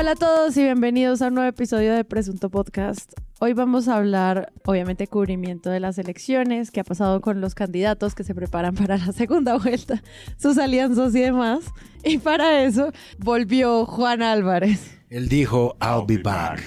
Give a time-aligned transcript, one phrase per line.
[0.00, 3.12] Hola a todos y bienvenidos a un nuevo episodio de Presunto Podcast.
[3.40, 8.14] Hoy vamos a hablar, obviamente, cubrimiento de las elecciones, qué ha pasado con los candidatos
[8.14, 10.00] que se preparan para la segunda vuelta,
[10.40, 11.64] sus alianzas y demás.
[12.04, 15.00] Y para eso volvió Juan Álvarez.
[15.10, 16.62] Él dijo, I'll be back.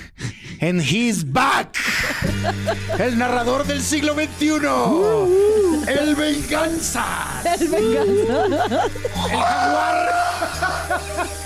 [0.59, 1.77] And he's back.
[3.00, 4.57] El narrador del siglo XXI.
[5.88, 7.41] El venganza.
[7.46, 8.46] El venganza.
[9.32, 10.30] El jaguar.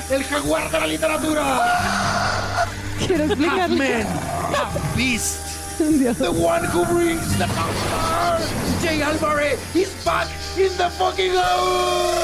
[0.09, 2.67] El jaguar de la literatura.
[3.05, 4.03] Quiero explicarle.
[4.03, 5.39] Half beast.
[5.77, 6.17] Dios.
[6.17, 8.39] The one who brings the power.
[8.81, 12.15] Jay Álvarez is back in the fucking house.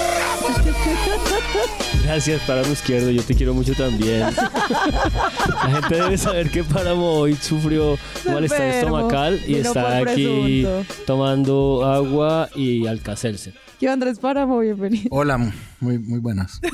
[2.03, 3.11] Gracias, Páramo Izquierdo.
[3.11, 4.21] Yo te quiero mucho también.
[4.21, 10.63] La gente debe saber que Páramo hoy sufrió malestar enfermo, estomacal y vino está aquí
[10.63, 10.93] presunto.
[11.05, 13.53] tomando agua y alcacelce.
[13.81, 15.09] Yo Andrés Páramo, bienvenido.
[15.11, 15.37] Hola,
[15.79, 16.61] muy, muy buenas.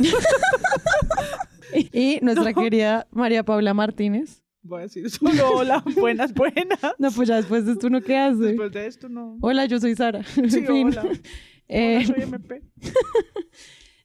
[1.94, 4.44] Y nuestra querida María Paula Martínez.
[4.64, 6.80] Voy a decir solo hola, buenas, buenas.
[6.98, 8.38] No, pues ya después de esto uno qué hace.
[8.38, 9.38] Después de esto no.
[9.42, 10.24] Hola, yo soy Sara.
[10.50, 10.88] Sí, fin.
[10.88, 11.06] hola.
[11.70, 12.62] Eh, Hola, soy MP.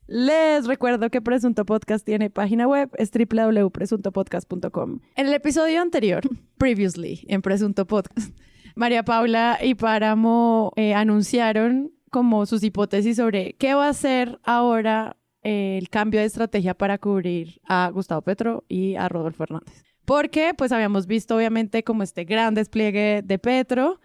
[0.06, 5.00] Les recuerdo que Presunto Podcast tiene página web, es www.presuntopodcast.com.
[5.16, 6.22] En el episodio anterior,
[6.58, 8.36] previously, en Presunto Podcast,
[8.74, 15.16] María Paula y Páramo eh, anunciaron como sus hipótesis sobre qué va a hacer ahora
[15.42, 19.84] el cambio de estrategia para cubrir a Gustavo Petro y a Rodolfo Hernández.
[20.04, 24.00] Porque pues habíamos visto obviamente como este gran despliegue de Petro,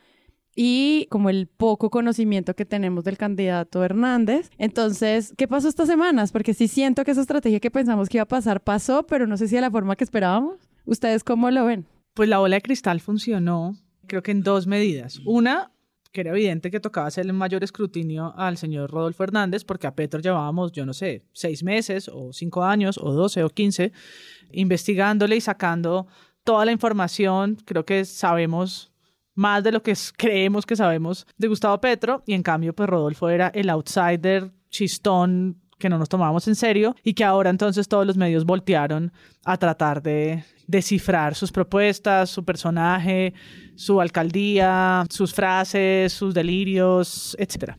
[0.60, 4.50] y como el poco conocimiento que tenemos del candidato Hernández.
[4.58, 6.32] Entonces, ¿qué pasó estas semanas?
[6.32, 9.38] Porque sí siento que esa estrategia que pensamos que iba a pasar pasó, pero no
[9.38, 10.58] sé si de la forma que esperábamos.
[10.86, 11.86] ¿Ustedes cómo lo ven?
[12.16, 13.76] Pues la bola de cristal funcionó,
[14.08, 15.20] creo que en dos medidas.
[15.28, 15.72] Una,
[16.18, 20.20] que era evidente que tocaba hacerle mayor escrutinio al señor Rodolfo Hernández, porque a Petro
[20.20, 23.92] llevábamos, yo no sé, seis meses o cinco años o doce o quince,
[24.52, 26.08] investigándole y sacando
[26.44, 27.56] toda la información.
[27.66, 28.92] Creo que sabemos
[29.36, 33.30] más de lo que creemos que sabemos de Gustavo Petro y en cambio pues Rodolfo
[33.30, 38.08] era el outsider chistón que no nos tomábamos en serio y que ahora entonces todos
[38.08, 39.14] los medios voltearon
[39.46, 43.34] a tratar de descifrar sus propuestas, su personaje,
[43.76, 47.76] su alcaldía, sus frases, sus delirios, etc.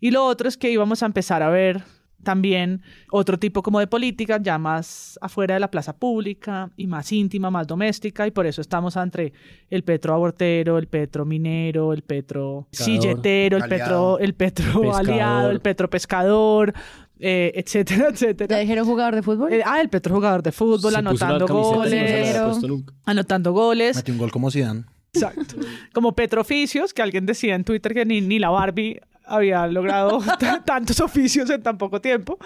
[0.00, 1.82] Y lo otro es que íbamos a empezar a ver
[2.22, 7.10] también otro tipo como de política, ya más afuera de la plaza pública y más
[7.12, 9.32] íntima, más doméstica, y por eso estamos entre
[9.68, 14.80] el Petro abortero, el Petro minero, el Petro Pescador, silletero, el aliado, Petro, el Petro
[14.80, 15.00] pescador.
[15.00, 16.74] aliado, el Petro pescador,
[17.20, 18.58] eh, etcétera, ¿Ya etcétera.
[18.58, 19.52] dijeron jugador de fútbol?
[19.52, 21.96] Eh, ah, el Petro jugador de fútbol, Se puso la anotando camiseta y no se
[21.96, 22.94] la había goles, puesto nunca.
[23.04, 23.96] anotando goles.
[23.96, 24.84] Metió un gol como Zidane.
[25.12, 25.56] Exacto.
[25.92, 30.18] Como Petro Oficios, que alguien decía en Twitter que ni, ni la Barbie había logrado
[30.38, 32.38] t- tantos oficios en tan poco tiempo.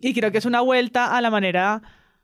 [0.00, 1.82] Y creo que es una vuelta a la manera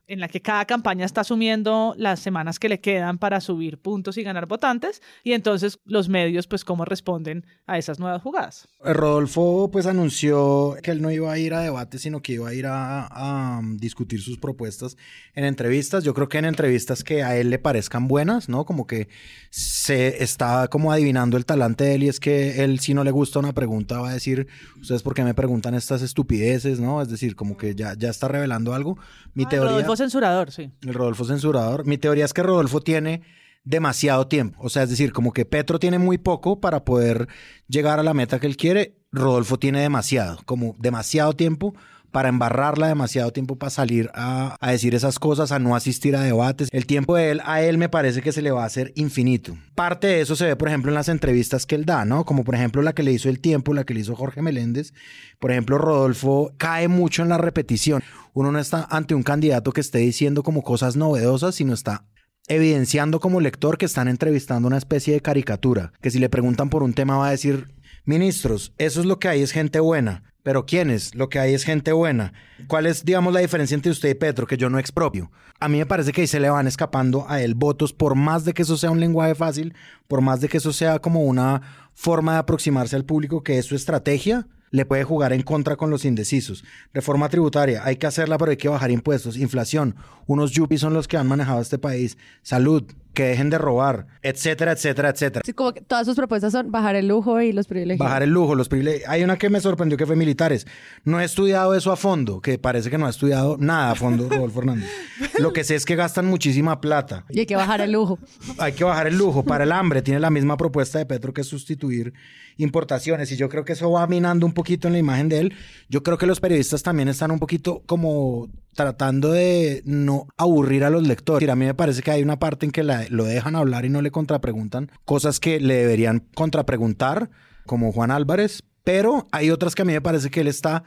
[0.09, 4.17] en la que cada campaña está asumiendo las semanas que le quedan para subir puntos
[4.19, 5.03] y ganar votantes.
[5.25, 8.69] Y entonces los medios, pues, cómo responden a esas nuevas jugadas.
[8.81, 12.55] Rodolfo pues anunció que él no iba a ir a debate, sino que iba a
[12.55, 14.97] ir a, a, um, discutir sus propuestas
[15.35, 16.05] en entrevistas.
[16.05, 18.65] Yo creo que en entrevistas que a él le parezcan buenas, ¿no?
[18.65, 19.09] Como que
[19.51, 23.11] se está como adivinando el talante de él y es que él si no le
[23.11, 24.47] gusta una pregunta va a decir,
[24.81, 27.03] ustedes por qué me preguntan estas estupideces, ¿no?
[27.03, 28.99] Es decir, como que ya, ya está revelando algo.
[29.35, 29.73] Mi teoría...
[29.73, 30.71] Rodolfo censurador, sí.
[30.83, 31.87] El Rodolfo censurador.
[31.87, 33.23] Mi teoría es que Rodolfo tiene
[33.65, 34.59] demasiado tiempo.
[34.63, 37.29] O sea, es decir, como que Petro tiene muy poco para poder
[37.69, 38.97] llegar a la meta que él quiere.
[39.13, 41.75] Rodolfo tiene demasiado, como demasiado tiempo
[42.17, 46.71] para embarrarla, demasiado tiempo para salir a, decir esas cosas, a no asistir a debates.
[46.73, 49.59] El tiempo de él, a él me parece que se le va a hacer infinito.
[49.75, 52.25] Parte de eso se ve, por ejemplo, en las entrevistas que él da, ¿no?
[52.25, 54.95] Como por ejemplo la que le hizo El Tiempo, la que le hizo Jorge Meléndez.
[55.39, 58.03] Por ejemplo, Rodolfo cae mucho en la repetición.
[58.33, 62.07] Uno no está ante un candidato que esté diciendo como cosas novedosas, sino está
[62.49, 66.83] evidenciando como lector que están entrevistando una especie de caricatura, que si le preguntan por
[66.83, 67.75] un tema va a decir,
[68.07, 70.23] ministros, eso es lo que hay, es gente buena.
[70.47, 71.13] Pero ¿quiénes?
[71.17, 72.33] Lo que hay es gente buena.
[72.69, 75.33] ¿Cuál es, digamos, la diferencia entre usted y Petro, que yo no expropio?
[75.59, 78.45] A mí me parece que ahí se le van escapando a él votos, por más
[78.45, 79.75] de que eso sea un lenguaje fácil,
[80.07, 83.67] por más de que eso sea como una forma de aproximarse al público, que es
[83.67, 86.63] su estrategia, le puede jugar en contra con los indecisos.
[86.95, 89.37] Reforma tributaria, hay que hacerla, pero hay que bajar impuestos.
[89.37, 89.97] Inflación,
[90.29, 92.19] unos yuppies son los que han manejado este país.
[92.43, 92.85] Salud,
[93.17, 95.43] que dejen de robar, etcétera, etcétera, etcétera.
[95.43, 97.99] Sí, como que todas sus propuestas son bajar el lujo y los privilegios.
[97.99, 99.09] Bajar el lujo, los privilegios.
[99.09, 100.67] Hay una que me sorprendió que fue militares.
[101.03, 104.29] No he estudiado eso a fondo, que parece que no ha estudiado nada a fondo
[104.31, 104.91] Rodolfo Hernández.
[105.39, 107.25] Lo que sé es que gastan muchísima plata.
[107.31, 108.19] Y hay que bajar el lujo.
[108.59, 109.45] Hay que bajar el lujo.
[109.45, 112.13] Para el hambre tiene la misma propuesta de Petro que es sustituir
[112.57, 113.31] importaciones.
[113.33, 115.55] Y yo creo que eso va minando un poquito en la imagen de él.
[115.89, 120.91] Yo creo que los periodistas también están un poquito como tratando de no aburrir a
[120.91, 121.49] los lectores.
[121.49, 124.03] A mí me parece que hay una parte en que lo dejan hablar y no
[124.03, 127.31] le contrapreguntan cosas que le deberían contrapreguntar,
[127.65, 130.85] como Juan Álvarez, pero hay otras que a mí me parece que él está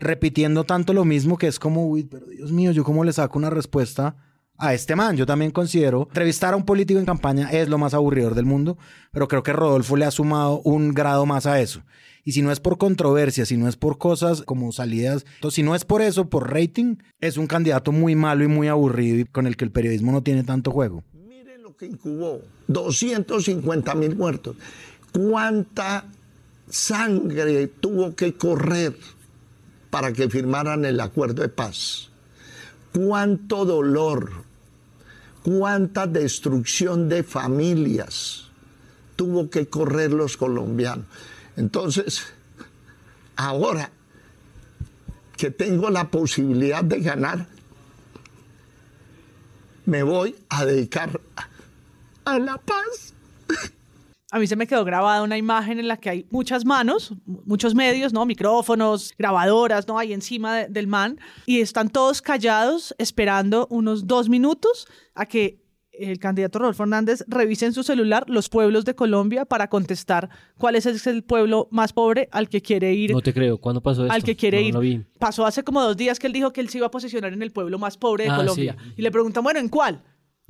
[0.00, 3.38] repitiendo tanto lo mismo que es como, uy, pero Dios mío, yo cómo le saco
[3.38, 4.16] una respuesta
[4.62, 5.16] a este man.
[5.16, 8.78] Yo también considero entrevistar a un político en campaña es lo más aburridor del mundo,
[9.10, 11.82] pero creo que Rodolfo le ha sumado un grado más a eso.
[12.24, 15.62] Y si no es por controversia, si no es por cosas como salidas, entonces, si
[15.64, 19.24] no es por eso, por rating, es un candidato muy malo y muy aburrido y
[19.24, 21.02] con el que el periodismo no tiene tanto juego.
[21.12, 24.54] Miren lo que incubó, 250 mil muertos.
[25.12, 26.04] ¿Cuánta
[26.68, 28.96] sangre tuvo que correr
[29.90, 32.10] para que firmaran el acuerdo de paz?
[32.92, 34.51] ¿Cuánto dolor?
[35.42, 38.44] ¿Cuánta destrucción de familias
[39.16, 41.06] tuvo que correr los colombianos?
[41.56, 42.22] Entonces,
[43.36, 43.90] ahora
[45.36, 47.48] que tengo la posibilidad de ganar,
[49.84, 51.20] me voy a dedicar
[52.24, 53.14] a la paz.
[54.34, 57.74] A mí se me quedó grabada una imagen en la que hay muchas manos, muchos
[57.74, 58.24] medios, ¿no?
[58.24, 59.98] Micrófonos, grabadoras, ¿no?
[59.98, 61.20] Ahí encima del man.
[61.44, 65.60] Y están todos callados esperando unos dos minutos a que
[65.92, 70.76] el candidato Rodolfo Hernández revise en su celular los pueblos de Colombia para contestar cuál
[70.76, 73.12] es el pueblo más pobre al que quiere ir.
[73.12, 73.58] No te creo.
[73.58, 74.14] ¿Cuándo pasó eso?
[74.14, 75.06] Al que quiere ir.
[75.18, 77.42] Pasó hace como dos días que él dijo que él se iba a posicionar en
[77.42, 78.78] el pueblo más pobre de ah, Colombia.
[78.96, 80.02] Y le preguntan, bueno, ¿en cuál?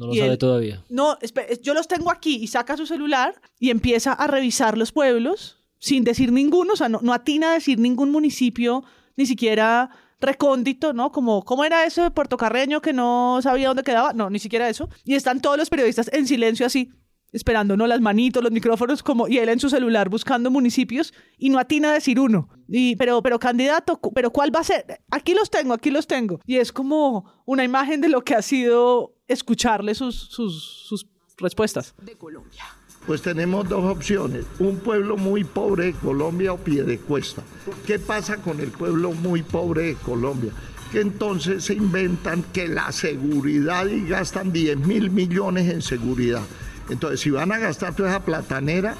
[0.02, 0.84] No lo sabe todavía.
[0.88, 1.16] No,
[1.62, 6.04] yo los tengo aquí y saca su celular y empieza a revisar los pueblos sin
[6.04, 8.84] decir ninguno, o sea, no, no atina a decir ningún municipio,
[9.16, 9.90] ni siquiera
[10.20, 11.12] recóndito, ¿no?
[11.12, 14.12] Como, ¿cómo era eso de Puerto Carreño que no sabía dónde quedaba?
[14.12, 14.88] No, ni siquiera eso.
[15.04, 16.92] Y están todos los periodistas en silencio así,
[17.32, 17.86] esperando, ¿no?
[17.86, 21.90] Las manitos, los micrófonos, como, y él en su celular buscando municipios y no atina
[21.90, 22.48] a decir uno.
[22.68, 25.00] Y, pero, pero candidato, pero ¿cuál va a ser?
[25.10, 26.40] Aquí los tengo, aquí los tengo.
[26.46, 31.06] Y es como una imagen de lo que ha sido escucharle sus, sus, sus
[31.38, 31.94] respuestas.
[32.02, 32.62] De Colombia
[33.06, 36.58] pues tenemos dos opciones, un pueblo muy pobre de Colombia o
[37.06, 37.42] cuesta.
[37.86, 40.52] ¿Qué pasa con el pueblo muy pobre de Colombia?
[40.92, 46.42] Que entonces se inventan que la seguridad y gastan 10 mil millones en seguridad.
[46.88, 48.94] Entonces, si van a gastar toda esa platanera,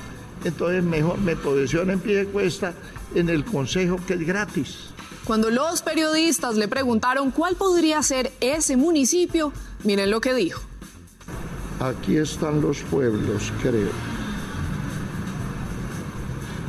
[0.44, 2.75] entonces mejor me posiciono en cuesta
[3.14, 4.93] en el consejo que es gratis.
[5.25, 9.52] Cuando los periodistas le preguntaron cuál podría ser ese municipio,
[9.84, 10.62] miren lo que dijo.
[11.79, 13.90] Aquí están los pueblos, creo.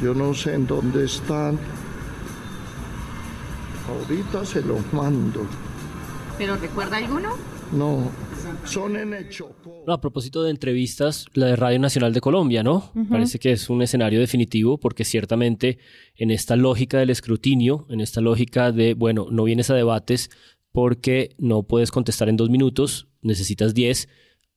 [0.01, 1.57] Yo no sé en dónde están.
[3.88, 5.45] Ahorita se los mando.
[6.38, 7.38] ¿Pero recuerda alguno?
[7.74, 8.12] No,
[8.66, 9.84] son en el Chocó.
[9.88, 12.92] a propósito de entrevistas, la de Radio Nacional de Colombia, ¿no?
[13.10, 15.80] Parece que es un escenario definitivo porque ciertamente
[16.16, 20.30] en esta lógica del escrutinio, en esta lógica de, bueno, no vienes a debates
[20.72, 24.08] porque no puedes contestar en dos minutos, necesitas diez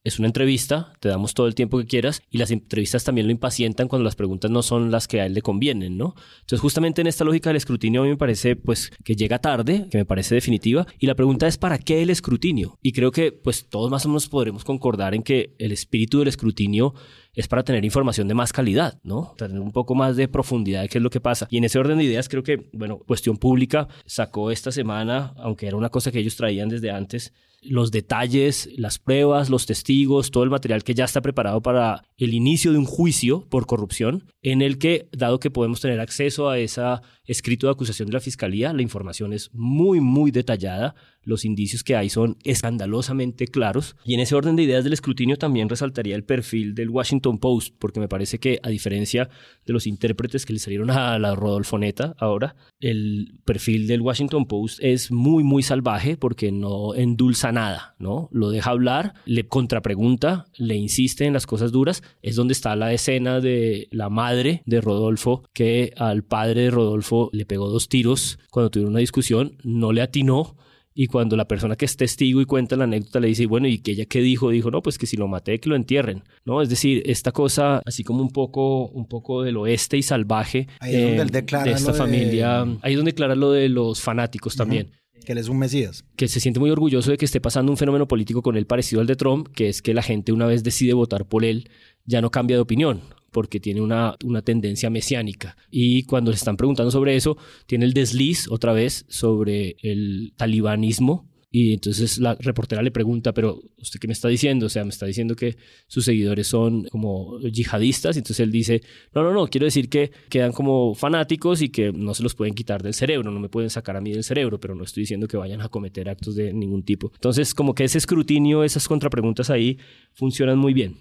[0.06, 3.32] es una entrevista, te damos todo el tiempo que quieras y las entrevistas también lo
[3.32, 6.14] impacientan cuando las preguntas no son las que a él le convienen, ¿no?
[6.43, 9.88] Entonces, justamente en esta lógica del escrutinio a mí me parece pues que llega tarde,
[9.91, 12.79] que me parece definitiva y la pregunta es ¿para qué el escrutinio?
[12.82, 16.29] Y creo que pues todos más o menos podremos concordar en que el espíritu del
[16.29, 16.94] escrutinio
[17.35, 19.35] es para tener información de más calidad, ¿no?
[19.37, 21.49] Tener un poco más de profundidad de qué es lo que pasa.
[21.50, 25.66] Y en ese orden de ideas creo que, bueno, Cuestión Pública sacó esta semana, aunque
[25.66, 30.45] era una cosa que ellos traían desde antes, los detalles, las pruebas, los testigos, todo
[30.45, 34.63] el material que ya está preparado para el inicio de un juicio por corrupción, en
[34.63, 36.83] el que, dado que podemos tener acceso a ese
[37.26, 41.97] escrito de acusación de la Fiscalía, la información es muy, muy detallada, los indicios que
[41.97, 43.97] hay son escandalosamente claros.
[44.04, 47.75] Y en ese orden de ideas del escrutinio también resaltaría el perfil del Washington Post,
[47.78, 49.28] porque me parece que a diferencia
[49.66, 54.78] de los intérpretes que le salieron a la Rodolfoneta ahora, el perfil del Washington Post
[54.80, 58.28] es muy, muy salvaje porque no endulza nada, ¿no?
[58.30, 62.02] Lo deja hablar, le contrapregunta, le insiste en las cosas duras.
[62.23, 67.15] Es donde está la escena de la madre de Rodolfo que al padre de Rodolfo
[67.32, 70.56] le pegó dos tiros cuando tuvieron una discusión, no le atinó
[70.99, 73.80] y cuando la persona que es testigo y cuenta la anécdota le dice, bueno, ¿y
[73.80, 74.49] que ella qué dijo?
[74.49, 76.62] Dijo, no, pues que si lo maté, que lo entierren, ¿no?
[76.62, 80.99] Es decir, esta cosa, así como un poco, un poco del oeste y salvaje ahí
[81.02, 82.62] donde él eh, de esta familia.
[82.80, 84.90] Ahí es donde declara lo de los fanáticos también.
[85.26, 86.02] Que él es un mesías.
[86.16, 89.02] Que se siente muy orgulloso de que esté pasando un fenómeno político con él parecido
[89.02, 91.68] al de Trump, que es que la gente una vez decide votar por él,
[92.06, 95.56] ya no cambia de opinión porque tiene una, una tendencia mesiánica.
[95.71, 101.28] Y cuando le están preguntando sobre eso, tiene el desliz otra vez sobre el talibanismo,
[101.59, 104.66] y entonces la reportera le pregunta, pero ¿usted qué me está diciendo?
[104.66, 105.56] O sea, me está diciendo que
[105.87, 108.14] sus seguidores son como yihadistas.
[108.14, 108.83] Y entonces él dice,
[109.14, 112.54] no, no, no, quiero decir que quedan como fanáticos y que no se los pueden
[112.54, 115.28] quitar del cerebro, no me pueden sacar a mí del cerebro, pero no estoy diciendo
[115.28, 117.11] que vayan a cometer actos de ningún tipo.
[117.14, 119.78] Entonces, como que ese escrutinio, esas contrapreguntas ahí
[120.12, 120.97] funcionan muy bien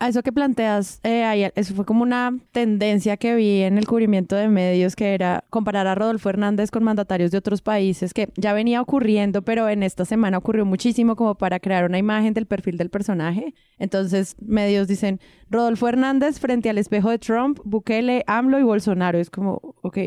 [0.00, 4.34] a eso que planteas, eh, eso fue como una tendencia que vi en el cubrimiento
[4.34, 8.54] de medios, que era comparar a Rodolfo Hernández con mandatarios de otros países, que ya
[8.54, 12.78] venía ocurriendo, pero en esta semana ocurrió muchísimo como para crear una imagen del perfil
[12.78, 13.54] del personaje.
[13.78, 19.18] Entonces, medios dicen, Rodolfo Hernández frente al espejo de Trump, Bukele, AMLO y Bolsonaro.
[19.18, 19.98] Es como, ok.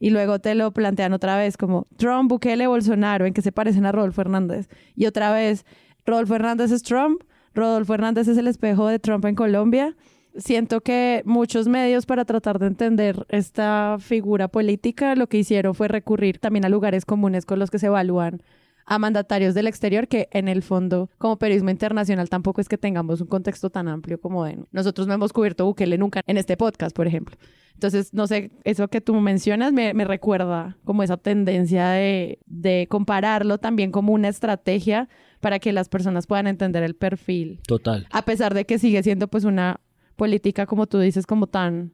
[0.00, 3.84] Y luego te lo plantean otra vez como Trump, Bukele, Bolsonaro, en que se parecen
[3.84, 4.70] a Rodolfo Hernández.
[4.96, 5.66] Y otra vez,
[6.06, 7.22] Rodolfo Hernández es Trump,
[7.58, 9.96] Rodolfo Hernández es el espejo de Trump en Colombia.
[10.36, 15.88] Siento que muchos medios para tratar de entender esta figura política lo que hicieron fue
[15.88, 18.40] recurrir también a lugares comunes con los que se evalúan
[18.86, 23.20] a mandatarios del exterior que en el fondo como periodismo internacional tampoco es que tengamos
[23.20, 26.96] un contexto tan amplio como de nosotros no hemos cubierto Bukele nunca en este podcast,
[26.96, 27.36] por ejemplo.
[27.74, 32.86] Entonces, no sé, eso que tú mencionas me, me recuerda como esa tendencia de, de
[32.88, 35.08] compararlo también como una estrategia
[35.40, 37.60] para que las personas puedan entender el perfil.
[37.66, 38.06] Total.
[38.10, 39.80] A pesar de que sigue siendo pues una
[40.16, 41.92] política, como tú dices, como tan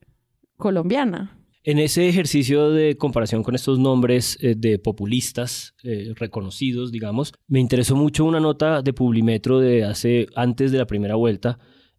[0.56, 1.38] colombiana.
[1.62, 7.58] En ese ejercicio de comparación con estos nombres eh, de populistas eh, reconocidos, digamos, me
[7.58, 11.58] interesó mucho una nota de Publimetro de hace antes de la primera vuelta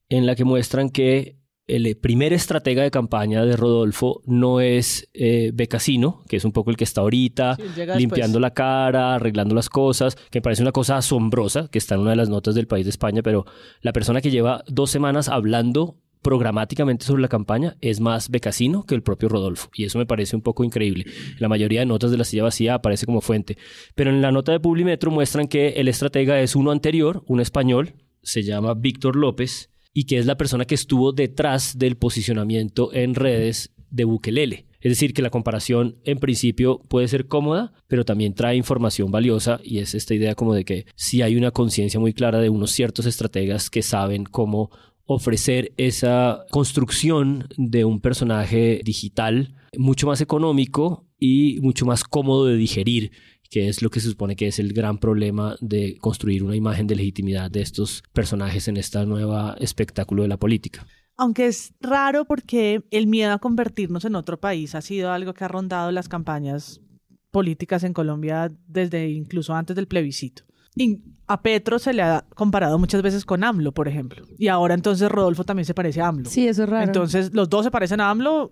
[0.09, 1.37] en la que muestran que
[1.67, 6.69] el primer estratega de campaña de Rodolfo no es eh, Becasino, que es un poco
[6.69, 7.57] el que está ahorita,
[7.97, 12.01] limpiando la cara, arreglando las cosas, que me parece una cosa asombrosa, que está en
[12.01, 13.45] una de las notas del país de España, pero
[13.81, 18.95] la persona que lleva dos semanas hablando programáticamente sobre la campaña es más Becasino que
[18.95, 19.69] el propio Rodolfo.
[19.75, 21.05] Y eso me parece un poco increíble.
[21.37, 23.59] La mayoría de notas de la silla vacía aparece como fuente.
[23.93, 27.93] Pero en la nota de Publimetro muestran que el estratega es uno anterior, un español,
[28.23, 33.15] se llama Víctor López, y que es la persona que estuvo detrás del posicionamiento en
[33.15, 34.65] redes de Bukelele.
[34.81, 39.61] Es decir, que la comparación en principio puede ser cómoda, pero también trae información valiosa
[39.63, 42.71] y es esta idea como de que si hay una conciencia muy clara de unos
[42.71, 44.69] ciertos estrategas que saben cómo
[45.05, 52.57] ofrecer esa construcción de un personaje digital mucho más económico y mucho más cómodo de
[52.57, 53.11] digerir
[53.55, 56.87] que es lo que se supone que es el gran problema de construir una imagen
[56.87, 60.85] de legitimidad de estos personajes en esta nueva espectáculo de la política.
[61.15, 65.45] Aunque es raro porque el miedo a convertirnos en otro país ha sido algo que
[65.45, 66.81] ha rondado las campañas
[67.31, 70.43] políticas en Colombia desde incluso antes del plebiscito.
[70.75, 74.25] Y a Petro se le ha comparado muchas veces con AMLO, por ejemplo.
[74.37, 76.29] Y ahora entonces Rodolfo también se parece a AMLO.
[76.29, 76.85] Sí, eso es raro.
[76.85, 78.51] Entonces los dos se parecen a AMLO.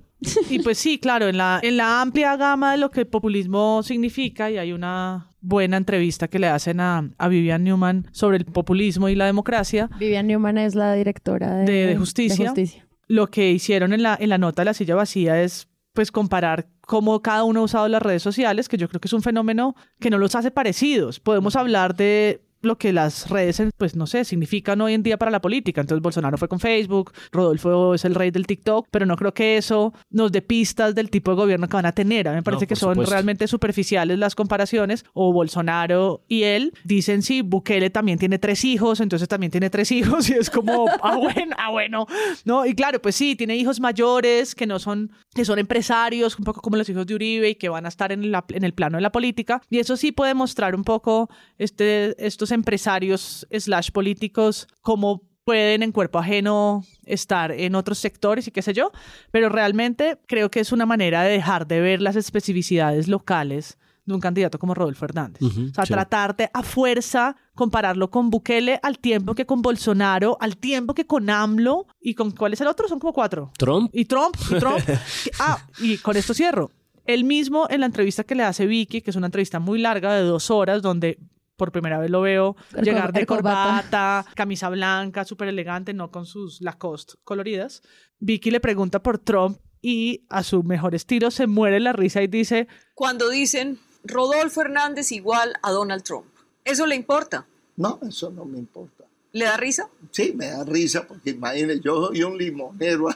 [0.49, 3.81] Y pues sí, claro, en la, en la amplia gama de lo que el populismo
[3.83, 8.45] significa, y hay una buena entrevista que le hacen a, a Vivian Newman sobre el
[8.45, 9.89] populismo y la democracia.
[9.99, 12.45] Vivian Newman es la directora de, justicia.
[12.47, 12.87] justicia.
[13.07, 16.67] Lo que hicieron en la, en la nota de la silla vacía es pues comparar
[16.81, 19.75] cómo cada uno ha usado las redes sociales, que yo creo que es un fenómeno
[19.99, 21.19] que no los hace parecidos.
[21.19, 25.31] Podemos hablar de lo que las redes, pues no sé, significan hoy en día para
[25.31, 25.81] la política.
[25.81, 29.57] Entonces Bolsonaro fue con Facebook, Rodolfo es el rey del TikTok, pero no creo que
[29.57, 32.27] eso nos dé pistas del tipo de gobierno que van a tener.
[32.27, 35.05] A mí me parece que son realmente superficiales las comparaciones.
[35.13, 39.91] O Bolsonaro y él dicen, sí, Bukele también tiene tres hijos, entonces también tiene tres
[39.91, 42.07] hijos y es como, ah, bueno, ah, bueno.
[42.45, 46.45] No, y claro, pues sí, tiene hijos mayores que no son, que son empresarios, un
[46.45, 48.73] poco como los hijos de Uribe y que van a estar en, la, en el
[48.73, 49.61] plano de la política.
[49.69, 55.91] Y eso sí puede mostrar un poco este, estos empresarios slash políticos cómo pueden en
[55.91, 58.91] cuerpo ajeno estar en otros sectores y qué sé yo,
[59.31, 64.13] pero realmente creo que es una manera de dejar de ver las especificidades locales de
[64.13, 65.41] un candidato como Rodolfo Hernández.
[65.41, 70.57] o sea, tratar de a fuerza compararlo con Bukele al tiempo que con Bolsonaro, al
[70.57, 72.87] tiempo que con AMLO y con ¿cuál es el otro?
[72.87, 73.51] Son como cuatro.
[73.57, 73.89] Trump.
[73.93, 74.79] Y Trump, y Trump.
[75.39, 76.71] ah, y con esto cierro.
[77.05, 80.13] Él mismo en la entrevista que le hace Vicky, que es una entrevista muy larga
[80.13, 81.17] de dos horas, donde
[81.63, 86.59] por primera vez lo veo llegar de corbata, camisa blanca, súper elegante, no con sus
[86.59, 87.81] Lacoste coloridas.
[88.19, 92.27] Vicky le pregunta por Trump y a su mejor estilo se muere la risa y
[92.27, 92.67] dice...
[92.95, 96.25] Cuando dicen Rodolfo Hernández igual a Donald Trump,
[96.65, 97.47] ¿eso le importa?
[97.77, 99.02] No, eso no me importa.
[99.33, 99.89] ¿Le da risa?
[100.11, 103.07] Sí, me da risa porque imagínese, yo soy un limonero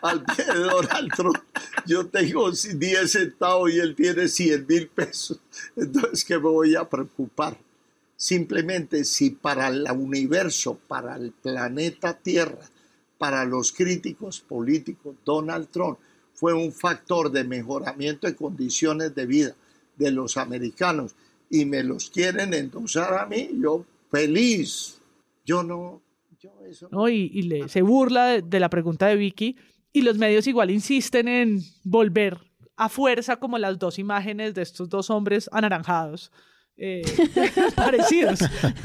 [0.00, 1.36] alrededor al Trump.
[1.84, 5.40] Yo tengo 10 centavos y él tiene 100 mil pesos.
[5.74, 7.58] Entonces, ¿qué me voy a preocupar?
[8.16, 12.70] Simplemente si para el universo, para el planeta Tierra,
[13.18, 15.98] para los críticos políticos, Donald Trump
[16.34, 19.56] fue un factor de mejoramiento de condiciones de vida
[19.96, 21.16] de los americanos
[21.50, 25.01] y me los quieren endosar a mí, yo feliz.
[25.44, 26.02] Yo no,
[26.38, 27.08] yo eso no.
[27.08, 29.56] y, le, se burla de, de la pregunta de Vicky
[29.92, 32.38] y los medios igual insisten en volver
[32.76, 36.32] a fuerza como las dos imágenes de estos dos hombres anaranjados
[36.76, 37.02] eh,
[37.76, 38.40] parecidos.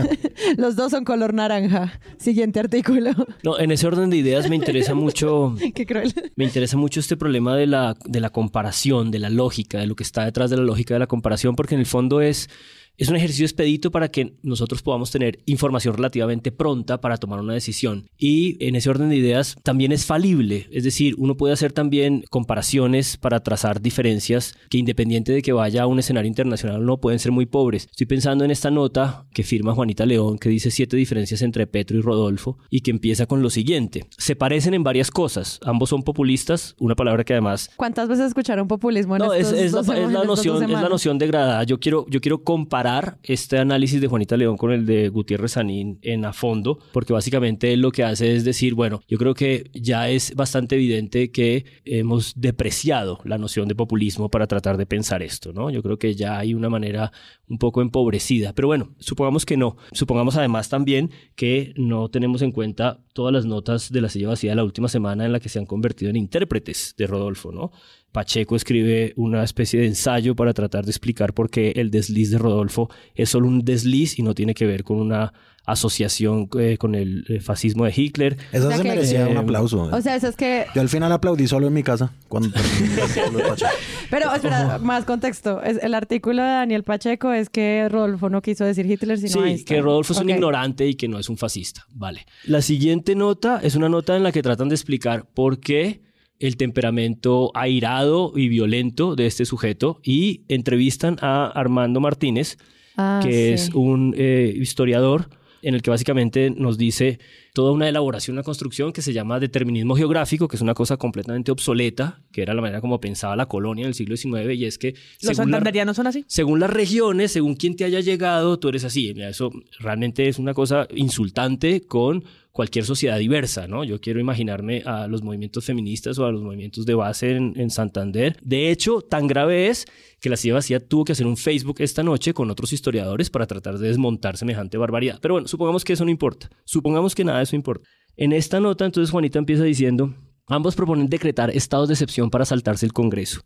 [0.58, 2.00] Los dos son color naranja.
[2.18, 3.12] Siguiente artículo.
[3.44, 5.56] No, en ese orden de ideas me interesa mucho.
[5.76, 6.14] Qué cruel.
[6.36, 9.96] Me interesa mucho este problema de la, de la comparación, de la lógica, de lo
[9.96, 12.50] que está detrás de la lógica de la comparación, porque en el fondo es
[12.98, 17.54] es un ejercicio expedito para que nosotros podamos tener información relativamente pronta para tomar una
[17.54, 18.10] decisión.
[18.18, 22.25] Y en ese orden de ideas también es falible, es decir, uno puede hacer también
[22.32, 27.20] comparaciones para trazar diferencias que independiente de que vaya a un escenario internacional no pueden
[27.20, 27.88] ser muy pobres.
[27.92, 31.98] Estoy pensando en esta nota que firma Juanita León que dice siete diferencias entre Petro
[31.98, 34.08] y Rodolfo y que empieza con lo siguiente.
[34.18, 37.70] Se parecen en varias cosas, ambos son populistas, una palabra que además...
[37.75, 40.89] ¿Cuántas veces escucharon populismo en no, estos es, dos la, es la noción, es la
[40.89, 41.63] noción degradada.
[41.63, 42.87] Yo quiero, yo quiero comparar
[43.24, 47.74] este análisis de Juanita León con el de Gutiérrez Sanín en a fondo, porque básicamente
[47.74, 51.65] él lo que hace es decir, bueno, yo creo que ya es bastante evidente que
[51.86, 55.70] hemos depreciado la noción de populismo para tratar de pensar esto, ¿no?
[55.70, 57.12] Yo creo que ya hay una manera
[57.48, 59.77] un poco empobrecida, pero bueno, supongamos que no.
[59.91, 64.51] Supongamos además también que no tenemos en cuenta todas las notas de la silla vacía
[64.51, 67.72] de la última semana en la que se han convertido en intérpretes de Rodolfo, ¿no?
[68.17, 72.39] Pacheco escribe una especie de ensayo para tratar de explicar por qué el desliz de
[72.39, 75.33] Rodolfo es solo un desliz y no tiene que ver con una
[75.67, 78.38] asociación eh, con el eh, fascismo de Hitler.
[78.51, 79.83] Eso O sea se que- merecía un Eh, aplauso.
[79.83, 80.65] O sea, eso es que...
[80.74, 82.50] Yo al final aplaudí solo en mi casa cuando.
[84.09, 85.62] Pero espera, más contexto.
[85.62, 89.39] Es, el artículo de Daniel Pacheco es que Rodolfo no quiso decir Hitler, sino Sí,
[89.39, 89.65] Einstein.
[89.65, 91.86] que Rodolfo es un ignorante y que no es un fascista.
[91.93, 92.25] Vale.
[92.45, 96.07] La siguiente nota es una nota en la que tratan de explicar por qué
[96.39, 102.58] el temperamento airado y violento de este sujeto y entrevistan a Armando Martínez,
[103.00, 103.53] Ah, que sí.
[103.53, 105.29] es un eh, historiador
[105.62, 107.20] en el que básicamente nos dice
[107.53, 111.51] toda una elaboración, una construcción que se llama determinismo geográfico, que es una cosa completamente
[111.51, 114.78] obsoleta, que era la manera como pensaba la colonia en el siglo XIX, y es
[114.80, 116.23] que Los santanderianos son así.
[116.28, 119.13] según las regiones, según quién te haya llegado, tú eres así.
[119.17, 122.23] Eso realmente es una cosa insultante con
[122.58, 123.84] cualquier sociedad diversa, ¿no?
[123.84, 127.70] Yo quiero imaginarme a los movimientos feministas o a los movimientos de base en, en
[127.70, 128.36] Santander.
[128.41, 129.86] De hecho, tan grave es
[130.20, 133.46] que la Silla Vacía tuvo que hacer un Facebook esta noche con otros historiadores para
[133.46, 135.20] tratar de desmontar semejante barbaridad.
[135.22, 136.50] Pero bueno, supongamos que eso no importa.
[136.65, 137.88] Supongamos que nada de eso importa.
[138.15, 140.15] En esta nota, entonces Juanita empieza diciendo,
[140.48, 143.41] ambos proponen decretar estados de excepción para saltarse el Congreso.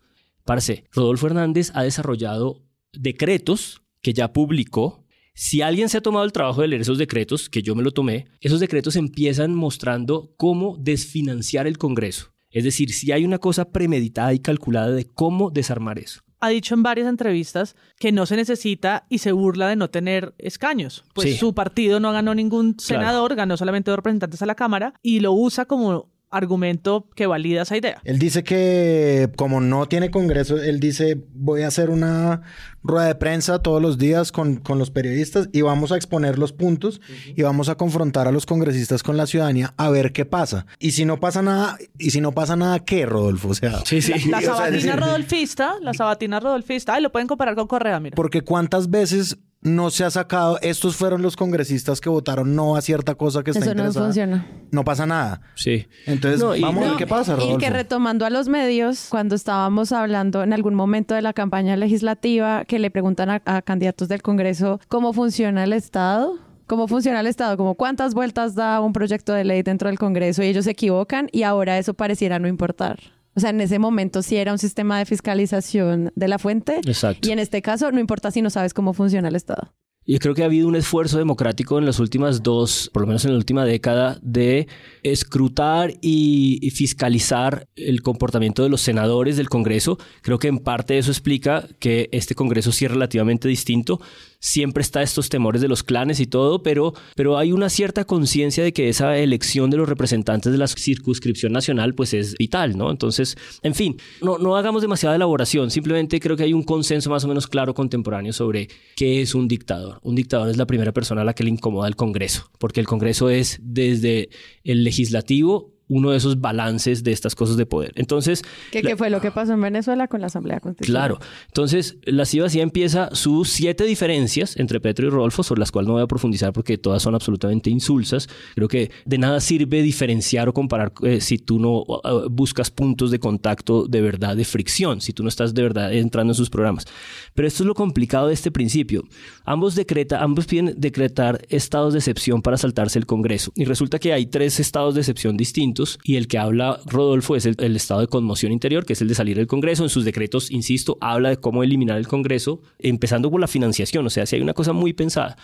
[0.45, 2.61] Parce, Rodolfo Hernández ha desarrollado
[2.93, 5.00] decretos que ya publicó.
[5.33, 7.91] Si alguien se ha tomado el trabajo de leer esos decretos, que yo me lo
[7.91, 12.31] tomé, esos decretos empiezan mostrando cómo desfinanciar el Congreso.
[12.49, 16.21] Es decir, si hay una cosa premeditada y calculada de cómo desarmar eso.
[16.41, 20.33] Ha dicho en varias entrevistas que no se necesita y se burla de no tener
[20.39, 21.03] escaños.
[21.13, 21.37] Pues Sí.
[21.37, 22.83] su partido no ganó ningún Claro.
[23.01, 27.61] senador, ganó solamente dos representantes a la Cámara y lo usa como argumento que valida
[27.63, 28.01] esa idea.
[28.03, 32.41] Él dice que como no tiene congreso, él dice voy a hacer una
[32.83, 36.51] rueda de prensa todos los días con, con los periodistas y vamos a exponer los
[36.51, 37.01] puntos
[37.35, 40.65] y vamos a confrontar a los congresistas con la ciudadanía a ver qué pasa.
[40.79, 43.49] Y si no pasa nada, y si no pasa nada, ¿qué, Rodolfo?
[43.49, 44.13] O sea, Sí, sí.
[44.29, 47.99] La o sea, sabatina decir, rodolfista, la sabatina rodolfista, ay, lo pueden comparar con Correa,
[47.99, 48.15] mira.
[48.15, 52.81] Porque cuántas veces no se ha sacado, estos fueron los congresistas que votaron no a
[52.81, 54.47] cierta cosa que está Eso no funciona.
[54.71, 55.41] No pasa nada.
[55.55, 55.87] Sí.
[56.07, 57.57] Entonces, No, y- vamos a ver No, qué pasa, Y Rodolfo.
[57.59, 62.65] que retomando a los medios, cuando estábamos hablando en algún momento de la campaña legislativa,
[62.65, 66.39] que le preguntan a, a candidatos del Congreso cómo funciona el Estado.
[66.67, 67.57] ¿Cómo funciona el Estado?
[67.57, 71.27] Como cuántas vueltas da un proyecto de ley dentro del Congreso y ellos se equivocan
[71.33, 72.97] y ahora eso pareciera no importar.
[73.35, 77.27] O sea, en ese momento sí era un sistema de fiscalización de la fuente Exacto.
[77.27, 79.73] y en este caso no importa si no sabes cómo funciona el Estado.
[80.07, 83.23] Yo creo que ha habido un esfuerzo democrático en las últimas dos, por lo menos
[83.23, 84.67] en la última década, de
[85.03, 89.99] escrutar y, y fiscalizar el comportamiento de los senadores del Congreso.
[90.23, 94.01] Creo que en parte eso explica que este Congreso sí es relativamente distinto.
[94.41, 98.63] Siempre está estos temores de los clanes y todo, pero, pero hay una cierta conciencia
[98.63, 102.91] de que esa elección de los representantes de la circunscripción nacional pues es vital, ¿no?
[102.91, 107.23] Entonces, en fin, no, no hagamos demasiada elaboración, simplemente creo que hay un consenso más
[107.23, 109.99] o menos claro contemporáneo sobre qué es un dictador.
[110.01, 112.87] Un dictador es la primera persona a la que le incomoda el Congreso, porque el
[112.87, 114.29] Congreso es desde
[114.63, 117.91] el legislativo uno de esos balances de estas cosas de poder.
[117.95, 118.43] Entonces...
[118.71, 121.17] ¿Qué, fue lo que pasó en Venezuela con la Asamblea Constitucional?
[121.17, 121.25] Claro.
[121.47, 125.87] Entonces, la CIVA sí empieza sus siete diferencias entre Petro y Rodolfo, sobre las cuales
[125.87, 128.29] no voy a profundizar porque todas son absolutamente insulsas.
[128.55, 133.11] Creo que de nada sirve diferenciar o comparar eh, si tú no uh, buscas puntos
[133.11, 136.49] de contacto de verdad, de fricción, si tú no estás de verdad entrando en sus
[136.49, 136.85] programas.
[137.33, 139.03] Pero esto es lo complicado de este principio.
[139.43, 143.51] Ambos, decreta, ambos piden decretar estados de excepción para saltarse el Congreso.
[143.55, 147.45] Y resulta que hay tres estados de excepción distintos y el que habla Rodolfo es
[147.45, 149.83] el, estado de conmoción interior, que es el de salir del Congreso.
[149.83, 154.09] En sus decretos, insisto, habla de cómo eliminar el Congreso, empezando por la financiación, o
[154.09, 155.37] sea, si hay una cosa muy pensada.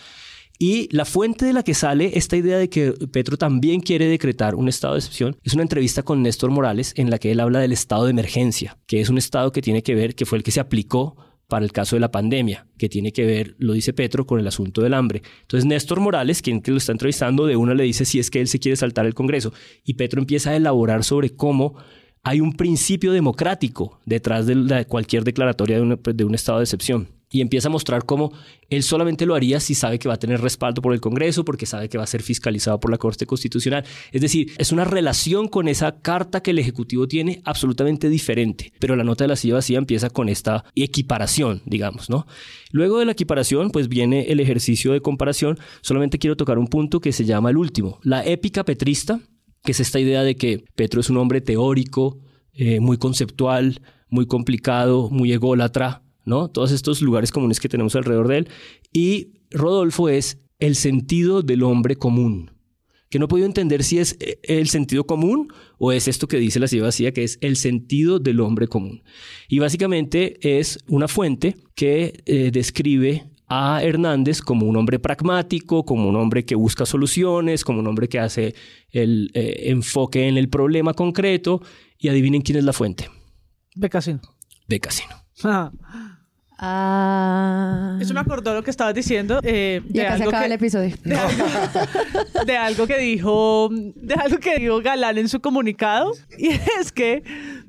[0.59, 4.55] Y la fuente de la que sale esta idea de que Petro también quiere decretar
[4.55, 7.59] un estado de excepción es una entrevista con Néstor Morales en la que él habla
[7.59, 10.43] del estado de emergencia, que es un estado que tiene que ver, que fue el
[10.43, 11.15] que se aplicó
[11.47, 14.47] para el caso de la pandemia, que tiene que ver, lo dice Petro, con el
[14.47, 15.21] asunto del hambre.
[15.41, 18.47] Entonces Néstor Morales, quien lo está entrevistando, de una le dice si es que él
[18.47, 19.53] se quiere saltar el Congreso.
[19.83, 21.75] Y Petro empieza a elaborar sobre cómo
[22.23, 27.67] hay un principio democrático detrás de, cualquier declaratoria de un estado de excepción y empieza
[27.67, 28.31] a mostrar cómo
[28.69, 31.65] él solamente lo haría si sabe que va a tener respaldo por el Congreso, porque
[31.65, 33.83] sabe que va a ser fiscalizado por la Corte Constitucional.
[34.11, 38.71] Es decir, es una relación con esa carta que el Ejecutivo tiene absolutamente diferente.
[38.79, 42.25] Pero la nota de la silla vacía empieza con esta equiparación, digamos, ¿no?
[42.71, 45.57] Luego de la equiparación, pues viene el ejercicio de comparación.
[45.81, 49.19] Solamente quiero tocar un punto que se llama el último, la épica petrista,
[49.63, 52.19] que es esta idea de que Petro es un hombre teórico,
[52.53, 56.49] eh, muy conceptual, muy complicado, muy ególatra, ¿no?
[56.49, 58.49] Todos estos lugares comunes que tenemos alrededor de él.
[58.93, 62.51] Y Rodolfo es el sentido del hombre común,
[63.09, 66.37] que no he podido entender si es eh, el sentido común o es esto que
[66.37, 69.03] dice la ciudad vacía, que es el sentido del hombre común.
[69.47, 76.09] Y básicamente es una fuente que eh, describe a Hernández como un hombre pragmático, como
[76.09, 78.53] un hombre que busca soluciones, como un hombre que hace
[78.91, 81.61] el eh, enfoque en el problema concreto.
[81.97, 83.09] Y adivinen quién es la fuente.
[83.75, 84.19] Becasino.
[84.67, 85.15] Becasino.
[85.45, 85.71] Ah.
[86.59, 89.39] Eso me acordó lo que estabas diciendo.
[89.43, 90.95] Eh, ya de casi acaba el episodio.
[92.45, 96.13] De, algo que dijo, de algo que dijo Galán en su comunicado.
[96.37, 97.23] Y es que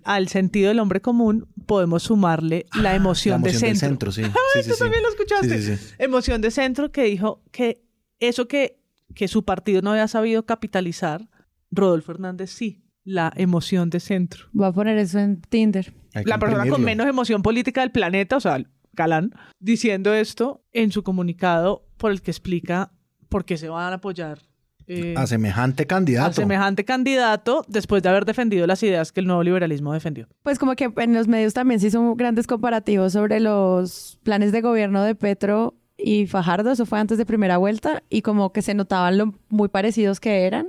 [0.05, 4.12] al sentido del hombre común podemos sumarle la emoción, la emoción de centro.
[4.12, 4.22] sí.
[4.55, 5.79] Ay, tú también lo escuchaste.
[5.98, 7.83] Emoción de centro que dijo que
[8.20, 8.81] eso que,
[9.14, 11.29] que su partido no había sabido capitalizar,
[11.70, 12.85] Rodolfo Hernández sí.
[13.05, 14.46] La emoción de centro.
[14.53, 15.94] Voy a poner eso en Tinder.
[16.24, 18.62] La persona con menos emoción política del planeta, o sea,
[18.99, 19.31] Galán,
[19.61, 22.91] diciendo esto en su comunicado por el que explica
[23.29, 24.41] por qué se van a apoyar.
[24.89, 26.31] Eh, a semejante candidato.
[26.31, 30.27] A semejante candidato después de haber defendido las ideas que el nuevo liberalismo defendió.
[30.43, 34.63] Pues como que en los medios también se hizo grandes comparativos sobre los planes de
[34.63, 38.73] gobierno de Petro y Fajardo, eso fue antes de primera vuelta, y como que se
[38.73, 40.69] notaban lo muy parecidos que eran.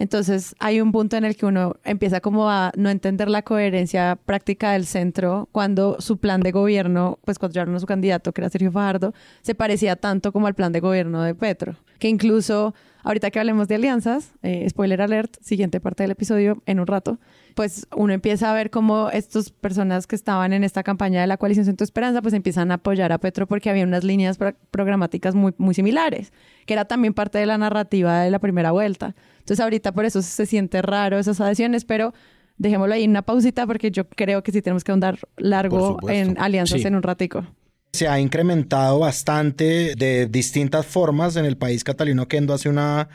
[0.00, 4.18] Entonces hay un punto en el que uno empieza como a no entender la coherencia
[4.24, 8.48] práctica del centro cuando su plan de gobierno, pues cuando a su candidato, que era
[8.48, 11.76] Sergio Fajardo, se parecía tanto como al plan de gobierno de Petro.
[11.98, 16.80] Que incluso, ahorita que hablemos de alianzas, eh, spoiler alert, siguiente parte del episodio en
[16.80, 17.18] un rato,
[17.54, 21.36] pues uno empieza a ver cómo estas personas que estaban en esta campaña de la
[21.36, 24.38] coalición Centro Esperanza, pues empiezan a apoyar a Petro porque había unas líneas
[24.70, 26.32] programáticas muy, muy similares,
[26.66, 29.14] que era también parte de la narrativa de la primera vuelta.
[29.38, 32.12] Entonces ahorita por eso se siente raro esas adhesiones, pero
[32.56, 36.84] dejémoslo ahí una pausita porque yo creo que sí tenemos que andar largo en alianzas
[36.84, 37.44] en un ratico.
[37.92, 41.84] Se ha incrementado bastante de distintas formas en el país.
[41.84, 43.08] Catalino Kendo hace una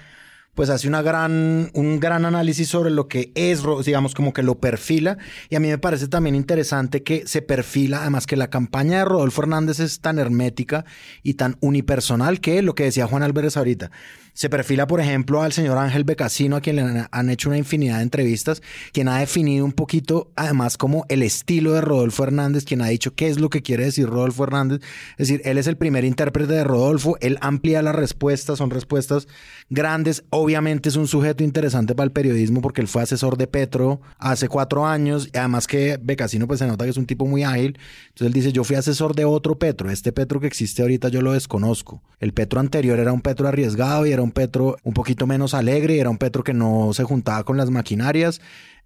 [0.56, 4.60] pues hace una gran, un gran análisis sobre lo que es, digamos, como que lo
[4.60, 5.18] perfila.
[5.50, 9.06] Y a mí me parece también interesante que se perfila, además que la campaña de
[9.06, 10.86] Rodolfo Hernández es tan hermética
[11.24, 13.92] y tan unipersonal que lo que decía Juan Álvarez ahorita
[14.36, 17.98] se perfila, por ejemplo, al señor Ángel Becasino, a quien le han hecho una infinidad
[17.98, 22.82] de entrevistas, quien ha definido un poquito, además, como el estilo de Rodolfo Hernández, quien
[22.82, 24.82] ha dicho qué es lo que quiere decir Rodolfo Hernández.
[25.12, 29.30] Es decir, él es el primer intérprete de Rodolfo, él amplía las respuestas, son respuestas
[29.70, 30.26] grandes.
[30.32, 34.50] Obviamente es un sujeto interesante para el periodismo porque él fue asesor de Petro hace
[34.50, 37.80] cuatro años, y además que Becasino pues se nota que es un tipo muy ágil.
[38.10, 41.22] Entonces él dice, yo fui asesor de otro Petro, este Petro que existe ahorita yo
[41.22, 42.04] lo desconozco.
[42.20, 46.00] El Petro anterior era un Petro arriesgado y era un Petro un poquito menos alegre,
[46.00, 48.42] era un Petro que no se juntaba con las maquinarias.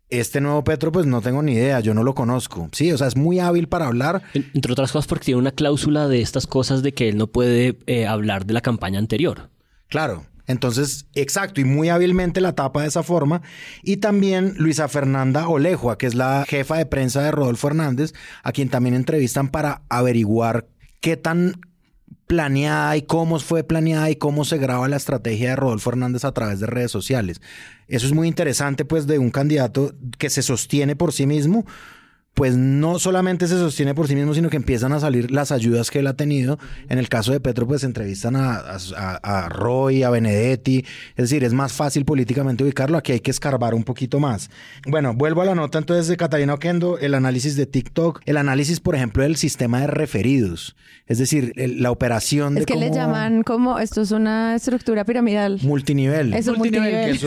[0.09, 2.69] Este nuevo Petro, pues no tengo ni idea, yo no lo conozco.
[2.71, 4.23] Sí, o sea, es muy hábil para hablar.
[4.33, 7.77] Entre otras cosas porque tiene una cláusula de estas cosas de que él no puede
[7.87, 9.49] eh, hablar de la campaña anterior.
[9.87, 13.43] Claro, entonces, exacto, y muy hábilmente la tapa de esa forma.
[13.83, 18.51] Y también Luisa Fernanda Olejua, que es la jefa de prensa de Rodolfo Hernández, a
[18.51, 20.67] quien también entrevistan para averiguar
[21.01, 21.61] qué tan
[22.29, 26.31] planeada y cómo fue planeada y cómo se graba la estrategia de Rodolfo Hernández a
[26.31, 27.41] través de redes sociales.
[27.87, 31.65] Eso es muy interesante, pues, de un candidato que se sostiene por sí mismo,
[32.33, 35.91] pues no solamente se sostiene por sí mismo, sino que empiezan a salir las ayudas
[35.91, 36.57] que él ha tenido.
[36.87, 38.61] En el caso de Petro, pues entrevistan a,
[38.95, 40.85] a, Roy, a Benedetti.
[41.17, 42.97] Es decir, es más fácil políticamente ubicarlo.
[42.97, 44.49] Aquí hay que escarbar un poquito más.
[44.87, 48.79] Bueno, vuelvo a la nota entonces de Catalina Oquendo, el análisis de TikTok, el análisis,
[48.79, 50.77] por ejemplo, del sistema de referidos.
[51.07, 52.61] Es decir, la operación de.
[52.61, 55.59] Es que le llaman como esto es una estructura piramidal.
[55.63, 56.33] Multinivel.
[56.33, 57.19] Es un multinivel.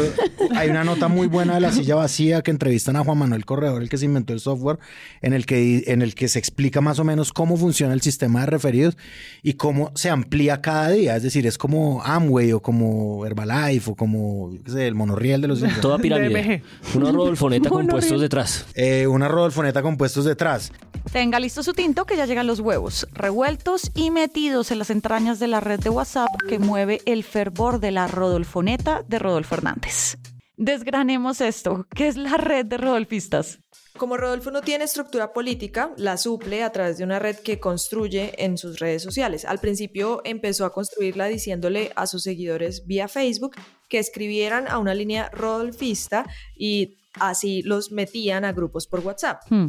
[0.57, 3.83] hay una nota muy buena de la silla vacía que entrevistan a Juan Manuel Corredor,
[3.83, 4.79] el que se inventó el software
[5.21, 8.41] en el, que, en el que se explica más o menos cómo funciona el sistema
[8.41, 8.97] de referidos
[9.43, 11.17] y cómo se amplía cada día.
[11.17, 15.63] Es decir, es como Amway o como Herbalife o como el monorriel de los...
[15.81, 16.63] Toda pirámide.
[16.95, 18.67] una rodolfoneta con puestos detrás.
[18.75, 20.73] Eh, una rodolfoneta con puestos detrás.
[21.11, 25.39] Tenga listo su tinto que ya llegan los huevos, revueltos y metidos en las entrañas
[25.41, 30.17] de la red de WhatsApp que mueve el fervor de la rodolfoneta de Rodolfo Hernández.
[30.57, 31.87] Desgranemos esto.
[31.95, 33.59] ¿Qué es la red de rodolfistas?
[33.97, 38.33] Como Rodolfo no tiene estructura política, la suple a través de una red que construye
[38.43, 39.45] en sus redes sociales.
[39.45, 43.55] Al principio empezó a construirla diciéndole a sus seguidores vía Facebook
[43.89, 46.27] que escribieran a una línea rodolfista
[46.57, 49.43] y así los metían a grupos por WhatsApp.
[49.51, 49.69] Hmm.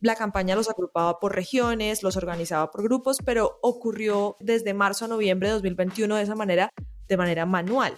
[0.00, 5.08] La campaña los agrupaba por regiones, los organizaba por grupos, pero ocurrió desde marzo a
[5.08, 6.70] noviembre de 2021 de esa manera,
[7.06, 7.94] de manera manual.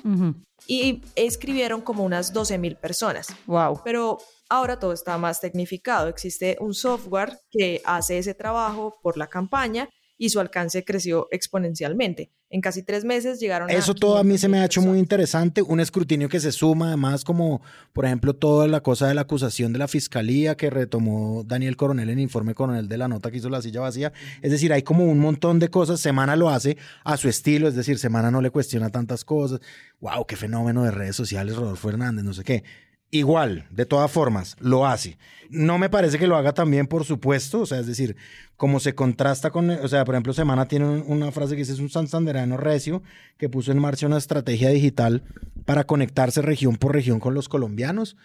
[0.67, 3.29] Y escribieron como unas 12 mil personas.
[3.47, 3.83] Wow.
[3.85, 4.19] Pero
[4.53, 6.09] Ahora todo está más tecnificado.
[6.09, 9.89] Existe un software que hace ese trabajo por la campaña
[10.19, 12.31] y su alcance creció exponencialmente.
[12.51, 13.73] En casi tres meses llegaron a...
[13.73, 16.89] Eso todo a mí se me ha hecho muy interesante, un escrutinio que se suma
[16.89, 17.63] además como,
[17.95, 22.11] por ejemplo, toda la cosa de la acusación de la fiscalía que retomó Daniel Coronel
[22.11, 24.13] en informe coronel de la nota que hizo la silla vacía.
[24.43, 27.75] Es decir, hay como un montón de cosas, Semana lo hace a su estilo, es
[27.75, 29.61] decir, Semana no le cuestiona tantas cosas.
[30.01, 30.27] ¡Wow!
[30.27, 32.23] ¡Qué fenómeno de redes sociales, Rodolfo Hernández!
[32.23, 32.65] No sé qué
[33.13, 35.19] igual, de todas formas, lo hace.
[35.51, 38.17] No me parece que lo haga también, por supuesto, o sea, es decir,
[38.57, 41.79] como se contrasta con, o sea, por ejemplo, Semana tiene una frase que dice, es
[41.79, 43.03] un santanderano recio
[43.37, 45.23] que puso en marcha una estrategia digital
[45.65, 48.17] para conectarse región por región con los colombianos.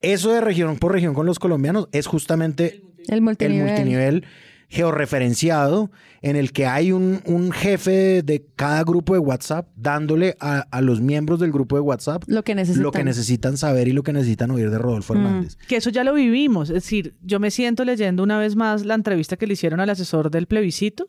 [0.00, 4.24] Eso de región por región con los colombianos es justamente el multinivel, el multinivel
[4.68, 7.20] georreferenciado en el que hay un,
[7.52, 12.42] jefe de cada grupo de WhatsApp dándole a, los miembros del grupo de WhatsApp lo
[12.44, 12.82] que, necesitan.
[12.82, 15.16] lo que necesitan saber y lo que necesitan oír de Rodolfo mm.
[15.16, 15.56] Hernández.
[15.68, 16.68] Que eso ya lo vivimos.
[16.70, 19.90] Es decir, yo me siento leyendo una vez más la entrevista que le hicieron al
[19.90, 21.08] asesor del plebiscito,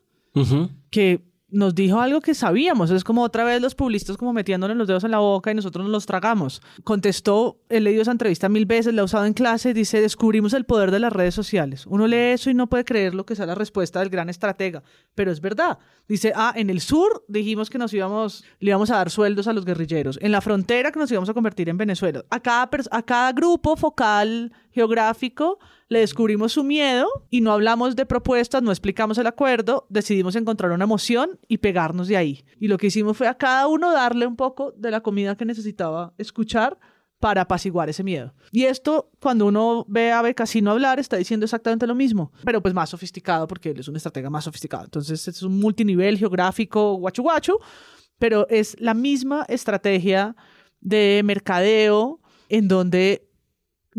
[0.90, 2.90] que nos dijo algo que sabíamos.
[2.90, 5.84] Es como otra vez los publicistas como metiéndole los dedos en la boca y nosotros
[5.84, 6.62] nos los tragamos.
[6.84, 10.64] Contestó, he leído esa entrevista mil veces, la he usado en clase, dice, descubrimos el
[10.64, 11.86] poder de las redes sociales.
[11.86, 14.82] Uno lee eso y no puede creer lo que sea la respuesta del gran estratega,
[15.14, 15.78] pero es verdad.
[16.08, 19.52] Dice, ah, en el sur dijimos que nos íbamos, le íbamos a dar sueldos a
[19.52, 20.18] los guerrilleros.
[20.22, 22.24] En la frontera que nos íbamos a convertir en Venezuela.
[22.30, 25.58] A cada, a cada grupo focal geográfico
[25.90, 30.70] le descubrimos su miedo y no hablamos de propuestas, no explicamos el acuerdo, decidimos encontrar
[30.70, 32.44] una emoción y pegarnos de ahí.
[32.60, 35.44] Y lo que hicimos fue a cada uno darle un poco de la comida que
[35.44, 36.78] necesitaba escuchar
[37.18, 38.32] para apaciguar ese miedo.
[38.52, 42.72] Y esto, cuando uno ve a Becasino hablar, está diciendo exactamente lo mismo, pero pues
[42.72, 44.84] más sofisticado, porque él es un estratega más sofisticado.
[44.84, 47.58] Entonces es un multinivel geográfico, guachu guachu,
[48.20, 50.36] pero es la misma estrategia
[50.80, 53.29] de mercadeo en donde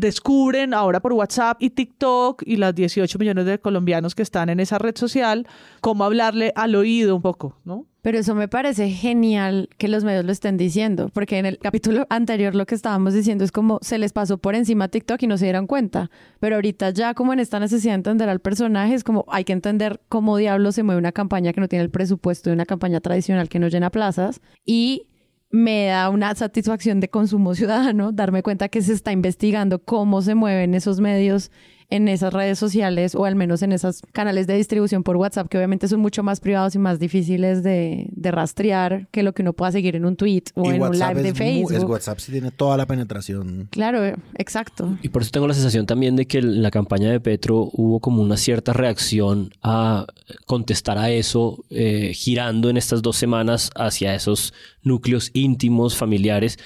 [0.01, 4.59] descubren ahora por WhatsApp y TikTok y las 18 millones de colombianos que están en
[4.59, 5.47] esa red social,
[5.79, 7.85] cómo hablarle al oído un poco, ¿no?
[8.01, 12.07] Pero eso me parece genial que los medios lo estén diciendo, porque en el capítulo
[12.09, 15.37] anterior lo que estábamos diciendo es como se les pasó por encima TikTok y no
[15.37, 16.09] se dieron cuenta.
[16.39, 19.53] Pero ahorita ya como en esta necesidad de entender al personaje, es como hay que
[19.53, 23.01] entender cómo diablos se mueve una campaña que no tiene el presupuesto de una campaña
[23.01, 25.05] tradicional que no llena plazas y
[25.51, 30.35] me da una satisfacción de consumo ciudadano darme cuenta que se está investigando cómo se
[30.35, 31.51] mueven esos medios
[31.91, 35.57] en esas redes sociales o al menos en esos canales de distribución por WhatsApp, que
[35.57, 39.73] obviamente son mucho más privados y más difíciles de, rastrear que lo que uno pueda
[39.73, 41.73] seguir en un tweet o en un live de Facebook.
[41.73, 43.67] es WhatsApp sí tiene toda la penetración.
[43.71, 44.97] Claro, exacto.
[45.01, 47.99] Y por eso tengo la sensación también de que en la campaña de Petro hubo
[47.99, 50.05] como una cierta reacción a
[50.45, 56.57] contestar a eso, eh, girando en estas dos semanas hacia esos núcleos íntimos, familiares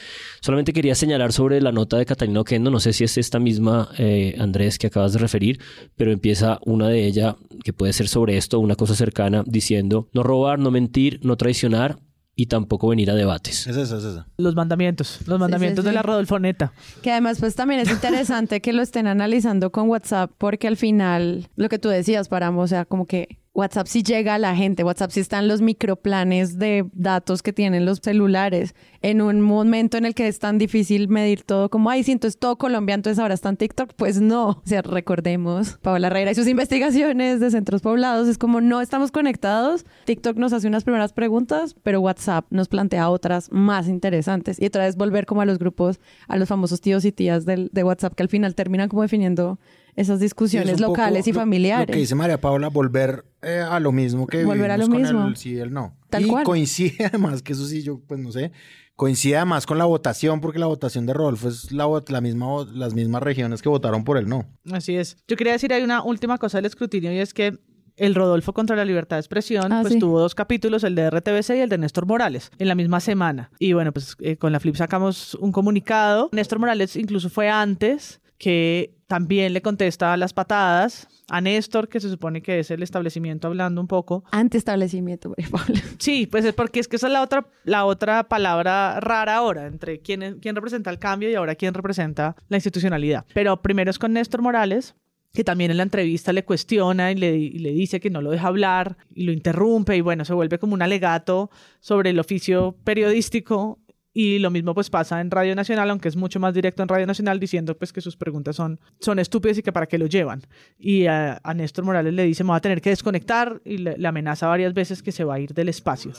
[0.45, 3.89] Solamente quería señalar sobre la nota de Catalina Oquendo, no sé si es esta misma,
[3.97, 5.59] eh, Andrés, que acabas de referir,
[5.95, 10.21] pero empieza una de ella que puede ser sobre esto, una cosa cercana, diciendo no
[10.21, 11.97] robar, no mentir, no traicionar,
[12.35, 13.65] y tampoco venir a debates.
[13.65, 14.25] Es eso, es eso.
[14.37, 15.95] Los mandamientos, los mandamientos sí, de sí.
[15.95, 16.73] la Rodolfoneta.
[17.01, 21.47] Que además pues también es interesante que lo estén analizando con WhatsApp porque al final
[21.55, 24.83] lo que tú decías, Paramo, o sea, como que WhatsApp sí llega a la gente,
[24.83, 30.05] WhatsApp sí están los microplanes de datos que tienen los celulares en un momento en
[30.05, 33.33] el que es tan difícil medir todo como, ay, sí, entonces todo Colombia, entonces ahora
[33.33, 33.93] está en TikTok.
[33.95, 38.59] Pues no, o sea, recordemos, Paola Herrera y sus investigaciones de centros poblados, es como
[38.59, 43.87] no estamos conectados, TikTok nos hace unas primeras preguntas, pero WhatsApp nos plantea otras más
[43.87, 44.61] interesantes.
[44.61, 47.69] Y otra vez volver como a los grupos, a los famosos tíos y tías del,
[47.71, 49.59] de WhatsApp que al final terminan como definiendo
[49.95, 51.87] esas discusiones es un poco locales y lo- familiares.
[51.87, 55.01] Lo que dice María Paula, volver eh, a lo mismo que Volver a lo con
[55.01, 55.27] mismo.
[55.27, 55.95] el sí y el no.
[56.09, 56.43] Tal y cual.
[56.43, 58.51] coincide además, que eso sí, yo pues no sé,
[58.95, 62.93] coincide además con la votación, porque la votación de Rodolfo es la, la misma, las
[62.93, 64.45] mismas regiones que votaron por el no.
[64.71, 65.17] Así es.
[65.27, 67.57] Yo quería decir, hay una última cosa del escrutinio y es que
[67.97, 69.99] el Rodolfo contra la libertad de expresión, Ah, pues sí.
[69.99, 73.51] tuvo dos capítulos, el de RTBC y el de Néstor Morales, en la misma semana.
[73.57, 76.27] Y bueno, pues eh, con la Flip sacamos un comunicado.
[76.33, 81.99] Néstor Morales incluso fue antes que también le contesta a las patadas a Néstor, que
[81.99, 84.23] se supone que es el establecimiento hablando un poco.
[84.31, 85.81] Antiestablecimiento, María Paula.
[85.97, 89.65] Sí, pues es porque es que esa es la otra, la otra palabra rara ahora,
[89.65, 93.25] entre quién, es- quién representa el cambio y ahora quién representa la institucionalidad.
[93.33, 94.93] Pero primero es con Néstor Morales,
[95.33, 98.29] que también en la entrevista le cuestiona y le, y le dice que no lo
[98.29, 102.75] deja hablar y lo interrumpe y bueno, se vuelve como un alegato sobre el oficio
[102.83, 103.79] periodístico
[104.17, 107.05] y lo mismo pues pasa en Radio Nacional, aunque es mucho más directo en Radio
[107.05, 110.41] Nacional diciendo pues que sus preguntas son, son estúpidas y que para qué lo llevan.
[110.79, 113.97] Y a, a Néstor Morales le dice, me va a tener que desconectar y le,
[113.97, 116.13] le amenaza varias veces que se va a ir del espacio.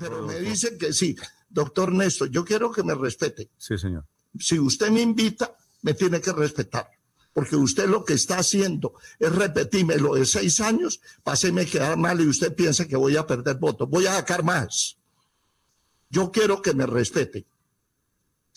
[0.00, 1.14] Pero me dicen que sí.
[1.48, 3.50] Doctor Néstor, yo quiero que me respete.
[3.56, 4.04] Sí, señor.
[4.36, 6.88] Si usted me invita, me tiene que respetar.
[7.32, 12.20] Porque usted lo que está haciendo es repetirme lo de seis años, paseme quedar mal
[12.20, 13.88] y usted piensa que voy a perder votos.
[13.88, 14.97] Voy a sacar más.
[16.10, 17.46] Yo quiero que me respete.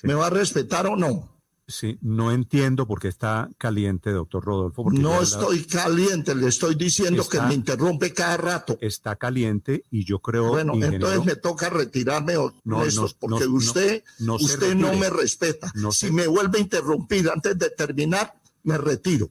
[0.04, 1.30] ¿Me va a respetar o no?
[1.68, 4.84] Sí, no entiendo por qué está caliente, doctor Rodolfo.
[4.92, 8.78] No estoy caliente, le estoy diciendo Está- que me interrumpe cada rato.
[8.82, 13.54] Está caliente y yo creo, Bueno, ingeniero, entonces me toca retirarme, No, no, porque no,
[13.56, 15.72] usted, no, usted no me respeta.
[15.92, 18.34] Si se- me vuelve a interrumpir antes de terminar,
[18.64, 19.30] me retiro.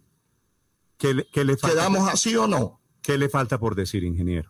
[0.96, 2.80] ¿qué le, qué le falta, ¿Quedamos así o no?
[3.02, 4.49] ¿qué le falta por decir, ingeniero?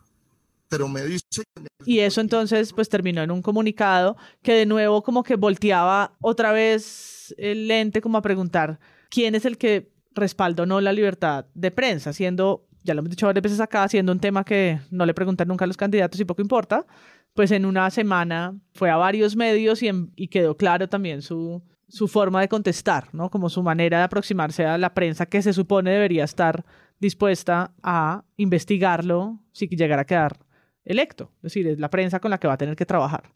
[0.71, 4.65] Pero me dice que me- Y eso entonces pues terminó en un comunicado que de
[4.65, 8.79] nuevo como que volteaba otra vez el lente como a preguntar
[9.09, 13.09] quién es el que respalda o no la libertad de prensa, siendo, ya lo hemos
[13.11, 16.19] dicho varias veces acá, siendo un tema que no le preguntan nunca a los candidatos
[16.19, 16.85] y poco importa,
[17.33, 21.61] pues en una semana fue a varios medios y, en- y quedó claro también su,
[21.89, 23.29] su forma de contestar, ¿no?
[23.29, 26.63] Como su manera de aproximarse a la prensa que se supone debería estar
[26.99, 30.37] dispuesta a investigarlo si llegara a quedar
[30.85, 31.31] electo.
[31.37, 33.33] Es decir, es la prensa con la que va a tener que trabajar.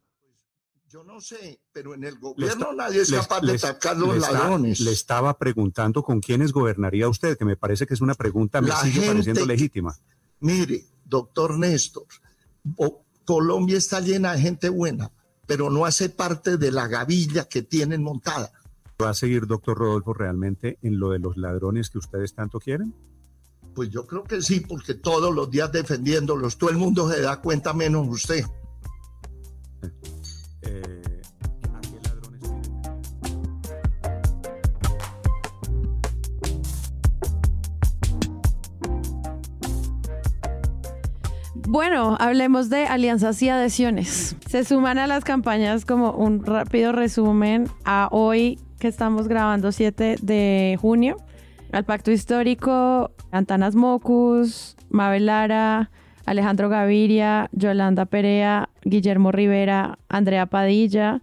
[0.88, 4.10] Yo no sé, pero en el gobierno está- nadie es capaz de le- sacar los
[4.13, 4.79] le está- ladrones.
[4.79, 8.69] Le estaba preguntando con quiénes gobernaría usted, que me parece que es una pregunta, me
[8.69, 9.95] La sigue gente- pareciendo legítima.
[10.39, 12.05] Mire, doctor Néstor,
[13.25, 15.12] Colombia está llena de gente buena,
[15.47, 18.51] pero no hace parte de la gavilla que tienen montada.
[19.01, 22.93] ¿Va a seguir, doctor Rodolfo, realmente en lo de los ladrones que ustedes tanto quieren?
[23.76, 27.42] Pues yo creo que sí, porque todos los días defendiéndolos, todo el mundo se da
[27.42, 28.46] cuenta menos usted.
[30.62, 31.06] Eh.
[41.68, 44.38] Bueno, hablemos de alianzas y adhesiones.
[44.48, 50.16] Se suman a las campañas como un rápido resumen a hoy que estamos grabando 7
[50.22, 51.18] de junio.
[51.74, 55.92] Al pacto histórico, Antanas Mocus, Mabel Lara,
[56.26, 61.22] Alejandro Gaviria, Yolanda Perea, Guillermo Rivera, Andrea Padilla,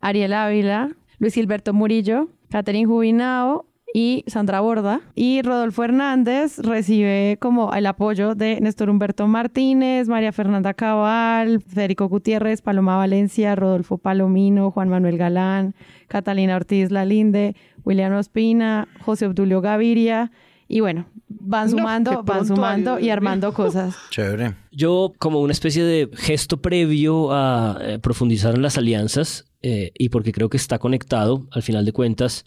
[0.00, 5.00] Ariel Ávila, Luis Gilberto Murillo, Catherine Jubinao y Sandra Borda.
[5.14, 12.08] Y Rodolfo Hernández recibe como el apoyo de Néstor Humberto Martínez, María Fernanda Cabal, Federico
[12.08, 15.74] Gutiérrez, Paloma Valencia, Rodolfo Palomino, Juan Manuel Galán,
[16.08, 20.30] Catalina Ortiz Lalinde, William Ospina, José Obdulio Gaviria.
[20.72, 23.96] Y bueno, van sumando, van sumando y armando cosas.
[24.10, 24.54] Chévere.
[24.70, 30.10] Yo, como una especie de gesto previo a eh, profundizar en las alianzas, eh, y
[30.10, 32.44] porque creo que está conectado, al final de cuentas,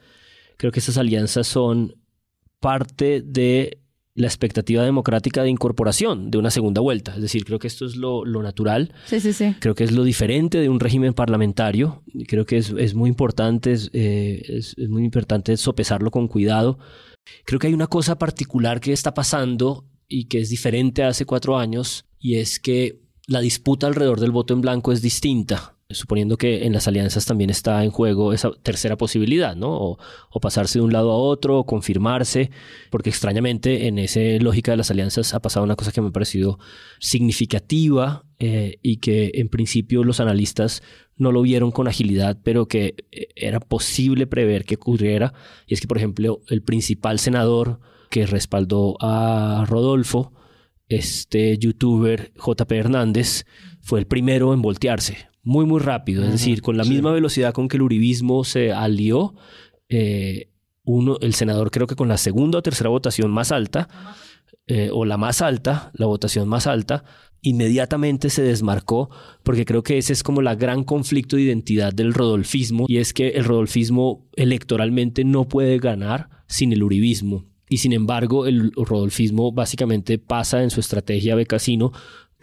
[0.55, 1.95] creo que estas alianzas son
[2.61, 3.79] parte de
[4.15, 7.13] la expectativa democrática de incorporación de una segunda vuelta.
[7.15, 8.93] Es decir, creo que esto es lo, natural.
[9.05, 9.53] Sí, sí, sí.
[9.59, 12.03] Creo que es lo diferente de un régimen parlamentario.
[12.29, 16.79] Creo que es, muy importante, eh, es, es muy importante sopesarlo con cuidado.
[17.45, 21.25] Creo que hay una cosa particular que está pasando y que es diferente a hace
[21.25, 26.37] cuatro años, y es que la disputa alrededor del voto en blanco es distinta suponiendo
[26.37, 29.71] que en las alianzas también está en juego esa tercera posibilidad, ¿no?
[29.71, 29.97] O,
[30.41, 32.51] pasarse de un lado a otro, o confirmarse,
[32.89, 36.11] porque extrañamente en esa lógica de las alianzas ha pasado una cosa que me ha
[36.11, 36.59] parecido
[36.99, 40.83] significativa eh, y que en principio los analistas
[41.15, 45.33] no lo vieron con agilidad, pero que eh, era posible prever que ocurriera,
[45.65, 47.79] y es que, por ejemplo, el principal senador
[48.09, 50.33] que respaldó a Rodolfo,
[50.89, 53.45] este youtuber JP Hernández,
[53.81, 56.23] fue el primero en voltearse muy, muy rápido.
[56.23, 59.35] Es decir, con la misma velocidad con que el uribismo se alió,
[59.89, 60.49] eh,
[60.85, 63.89] uno, el senador creo que con la segunda o tercera votación más alta,
[64.67, 67.03] eh, o la más alta, la votación más alta,
[67.41, 69.09] inmediatamente se desmarcó,
[69.43, 73.13] porque creo que ese es como la gran conflicto de identidad del rodolfismo, y es
[73.13, 77.45] que el rodolfismo electoralmente no puede ganar sin el uribismo.
[77.67, 81.91] Y sin embargo, el rodolfismo básicamente pasa en su estrategia becasino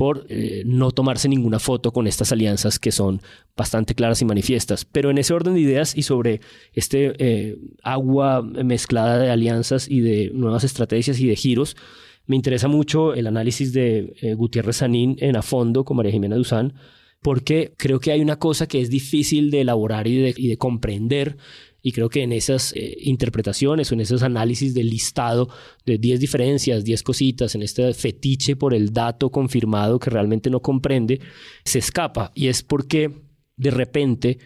[0.01, 3.21] por eh, no tomarse ninguna foto con estas alianzas que son
[3.55, 4.87] bastante claras y manifiestas.
[4.87, 6.41] Pero en ese orden de ideas y sobre
[6.73, 11.77] este eh, agua mezclada de alianzas y de nuevas estrategias y de giros,
[12.25, 16.37] me interesa mucho el análisis de eh, Gutiérrez Sanín en A Fondo con María Jimena
[16.37, 16.73] Duzán,
[17.21, 20.57] porque creo que hay una cosa que es difícil de elaborar y de, y de
[20.57, 21.37] comprender
[21.83, 25.49] y creo que en esas eh, interpretaciones o en esos análisis del listado
[25.87, 30.61] de 10 diferencias, 10 cositas, en este fetiche por el dato confirmado que realmente no
[30.61, 31.21] comprende,
[31.65, 32.33] se escapa.
[32.35, 33.11] Y es porque
[33.57, 34.39] de repente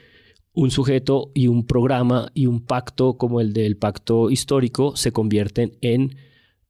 [0.52, 5.76] un sujeto y un programa y un pacto como el del pacto histórico se convierten
[5.80, 6.16] en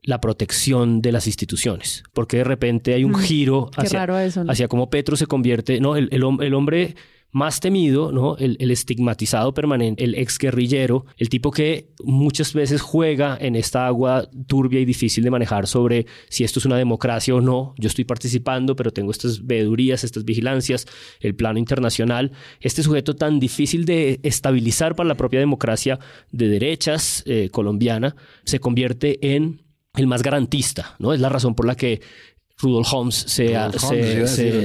[0.03, 4.07] la protección de las instituciones, porque de repente hay un mm, giro hacia,
[4.49, 6.95] hacia cómo Petro se convierte, no, el, el, el hombre
[7.35, 8.37] más temido, ¿no?
[8.39, 14.29] El, estigmatizado permanente, el ex guerrillero, el tipo que muchas veces juega en esta agua
[14.47, 17.75] turbia y difícil de manejar sobre si esto es una democracia o no.
[17.77, 20.87] Yo estoy participando, pero tengo estas veedurías, estas vigilancias,
[21.19, 22.31] el plano internacional.
[22.61, 25.99] Este sujeto tan difícil de estabilizar para la propia democracia
[26.31, 28.15] de derechas eh, colombiana
[28.45, 29.65] se convierte en
[29.97, 31.13] el más garantista, ¿no?
[31.13, 32.01] Es la razón por la que
[32.65, 33.55] Rudolf Holmes se,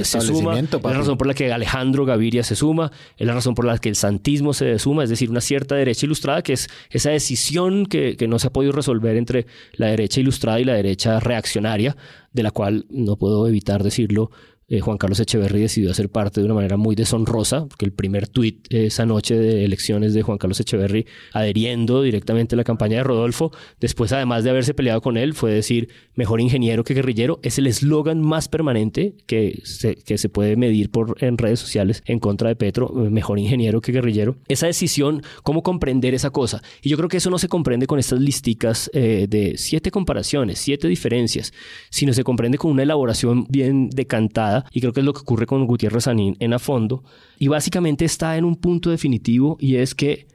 [0.04, 3.64] suma, es la razón por la que Alejandro Gaviria se suma, es la razón por
[3.64, 7.10] la que el santismo se suma, es decir, una cierta derecha ilustrada, que es esa
[7.10, 11.20] decisión que, que no se ha podido resolver entre la derecha ilustrada y la derecha
[11.20, 11.96] reaccionaria,
[12.32, 14.30] de la cual no puedo evitar decirlo,
[14.70, 18.28] eh, Juan Carlos Echeverry decidió hacer parte de una manera muy deshonrosa, porque el primer
[18.28, 23.02] tuit esa noche de elecciones de Juan Carlos Echeverry adheriendo directamente a la campaña de
[23.02, 23.50] Rodolfo,
[23.80, 27.66] después además de haberse peleado con él, fue decir, mejor ingeniero que guerrillero, es el
[27.66, 32.48] eslogan más permanente que se, que se puede medir por, en redes sociales en contra
[32.48, 34.36] de Petro, mejor ingeniero que guerrillero.
[34.46, 36.62] Esa decisión, cómo comprender esa cosa.
[36.80, 40.60] Y yo creo que eso no se comprende con estas listicas eh, de siete comparaciones,
[40.60, 41.52] siete diferencias,
[41.90, 45.46] sino se comprende con una elaboración bien decantada y creo que es lo que ocurre
[45.46, 47.04] con Gutiérrez Sanín en a fondo,
[47.38, 50.26] y básicamente está en un punto definitivo y es que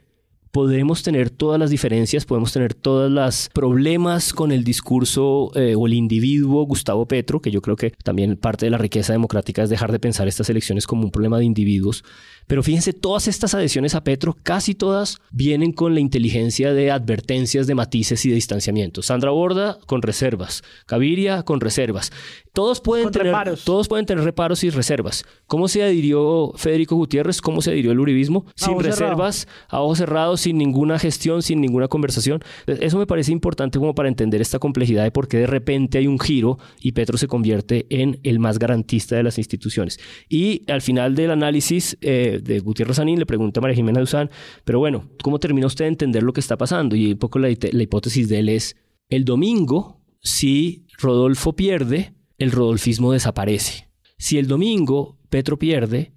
[0.56, 5.86] podemos tener todas las diferencias, podemos tener todos los problemas con el discurso eh, o
[5.86, 9.68] el individuo Gustavo Petro, que yo creo que también parte de la riqueza democrática es
[9.68, 12.04] dejar de pensar estas elecciones como un problema de individuos,
[12.46, 17.66] pero fíjense, todas estas adhesiones a Petro, casi todas vienen con la inteligencia de advertencias
[17.66, 19.02] de matices y de distanciamiento.
[19.02, 22.12] Sandra Borda con reservas, Caviria con reservas.
[22.56, 23.34] Todos pueden, tener,
[23.66, 25.26] todos pueden tener reparos y reservas.
[25.46, 27.42] ¿Cómo se adhirió Federico Gutiérrez?
[27.42, 28.46] ¿Cómo se adhirió el uribismo?
[28.54, 32.40] Sin reservas, a ojos cerrados, sin ninguna gestión, sin ninguna conversación.
[32.66, 36.06] Eso me parece importante como para entender esta complejidad de por qué de repente hay
[36.06, 40.00] un giro y Petro se convierte en el más garantista de las instituciones.
[40.26, 44.30] Y al final del análisis, eh, de, Gutiérrez Sanín, le pregunta a María Jimena Duzán,
[44.64, 46.96] pero bueno, ¿cómo termina usted de entender lo que está pasando?
[46.96, 48.76] Y un poco la, la hipótesis de él es,
[49.10, 53.88] el domingo, si Rodolfo pierde, el rodolfismo desaparece.
[54.18, 56.12] Si el domingo Petro pierde,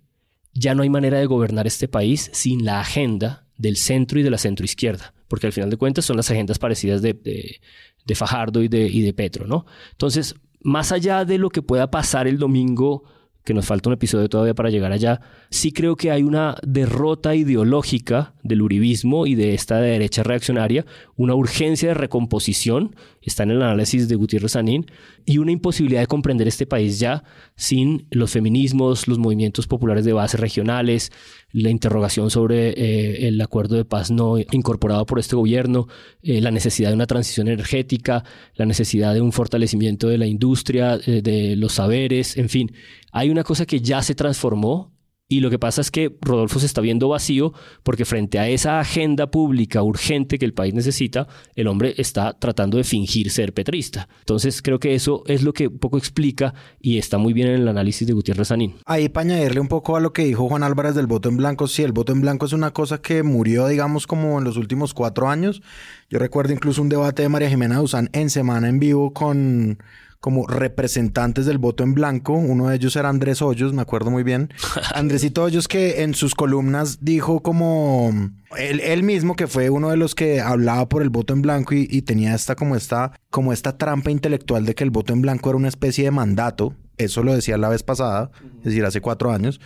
[0.54, 4.30] ya no hay manera de gobernar este país sin la agenda del centro y de
[4.30, 8.68] la centroizquierda, porque al final de cuentas son las agendas parecidas de, de, Fajardo y
[8.68, 9.66] de, y de Petro, ¿no?
[9.92, 13.04] Entonces, más allá de lo que pueda pasar el domingo
[13.50, 17.34] que nos falta un episodio todavía para llegar allá, sí creo que hay una derrota
[17.34, 20.86] ideológica del uribismo y de esta derecha reaccionaria,
[21.16, 24.86] una urgencia de recomposición, está en el análisis de Gutiérrez Sanín,
[25.26, 27.24] y una imposibilidad de comprender este país ya
[27.56, 31.12] sin los feminismos, los movimientos populares de base regionales,
[31.52, 35.88] la interrogación sobre eh, el acuerdo de paz no incorporado por este gobierno,
[36.22, 38.24] eh, la necesidad de una transición energética,
[38.56, 42.72] la necesidad de un fortalecimiento de la industria, eh, de los saberes, en fin.
[43.12, 44.94] Hay una cosa que ya se transformó
[45.32, 47.54] y lo que pasa es que Rodolfo se está viendo vacío
[47.84, 52.78] porque frente a esa agenda pública urgente que el país necesita, el hombre está tratando
[52.78, 54.10] de fingir ser petrista.
[54.22, 57.62] Entonces creo que eso es lo que un poco explica y está muy bien en
[57.62, 58.78] el análisis de Gutiérrez Sanín.
[58.88, 61.68] Ahí para añadirle un poco a lo que dijo Juan Álvarez del voto en blanco,
[61.68, 64.96] sí, el voto en blanco es una cosa que murió, digamos, como en los últimos
[64.96, 65.62] cuatro años.
[66.10, 69.78] Yo recuerdo incluso un debate de María Jimena Duzán en semana en vivo con
[70.20, 72.34] como representantes del voto en blanco.
[72.34, 74.50] Uno de ellos era Andrés Hoyos, me acuerdo muy bien.
[74.94, 78.12] Andresito Hoyos que en sus columnas dijo como
[78.58, 81.88] él, mismo que fue uno de los que hablaba por el voto en blanco y,
[81.90, 85.50] y, tenía esta como esta como esta trampa intelectual de que el voto en blanco
[85.50, 86.76] era una especie de mandato.
[86.98, 89.62] Eso lo decía la vez pasada, es decir, hace cuatro años.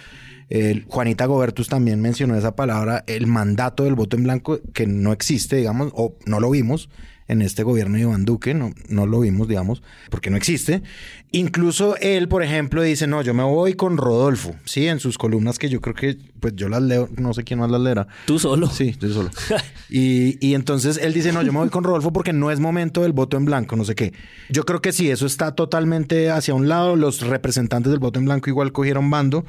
[0.88, 5.56] Juanita Gobertus también mencionó esa palabra, el mandato del voto en blanco, que no existe,
[5.56, 6.90] digamos, o no lo vimos
[7.28, 10.84] en este gobierno de Iván Duque, no, no lo vimos, digamos, porque no existe.
[11.32, 14.88] Incluso él, por ejemplo, dice, no, yo me voy con Rodolfo, ¿sí?
[14.88, 17.72] En sus columnas que yo creo que, pues yo las leo, no sé quién más
[17.72, 18.08] las leerá.
[18.28, 18.68] ¿Tú solo?
[18.68, 19.32] Sí, yo solo.
[19.90, 23.02] y, y entonces él dice, no, yo me voy con Rodolfo porque no es momento
[23.02, 24.14] del voto en blanco, no sé qué.
[24.50, 28.26] Yo creo que sí, eso está totalmente hacia un lado, los representantes del voto en
[28.26, 29.44] blanco igual cogieron bando.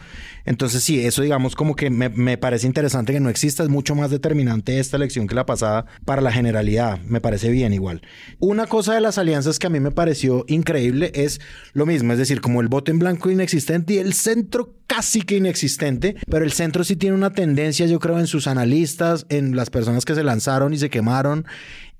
[0.46, 3.94] Entonces sí, eso digamos como que me, me parece interesante que no exista, es mucho
[3.94, 8.02] más determinante esta elección que la pasada para la generalidad, me parece bien igual.
[8.38, 11.40] Una cosa de las alianzas que a mí me pareció increíble es
[11.72, 15.36] lo mismo, es decir, como el voto en blanco inexistente y el centro casi que
[15.36, 19.70] inexistente, pero el centro sí tiene una tendencia, yo creo, en sus analistas, en las
[19.70, 21.46] personas que se lanzaron y se quemaron,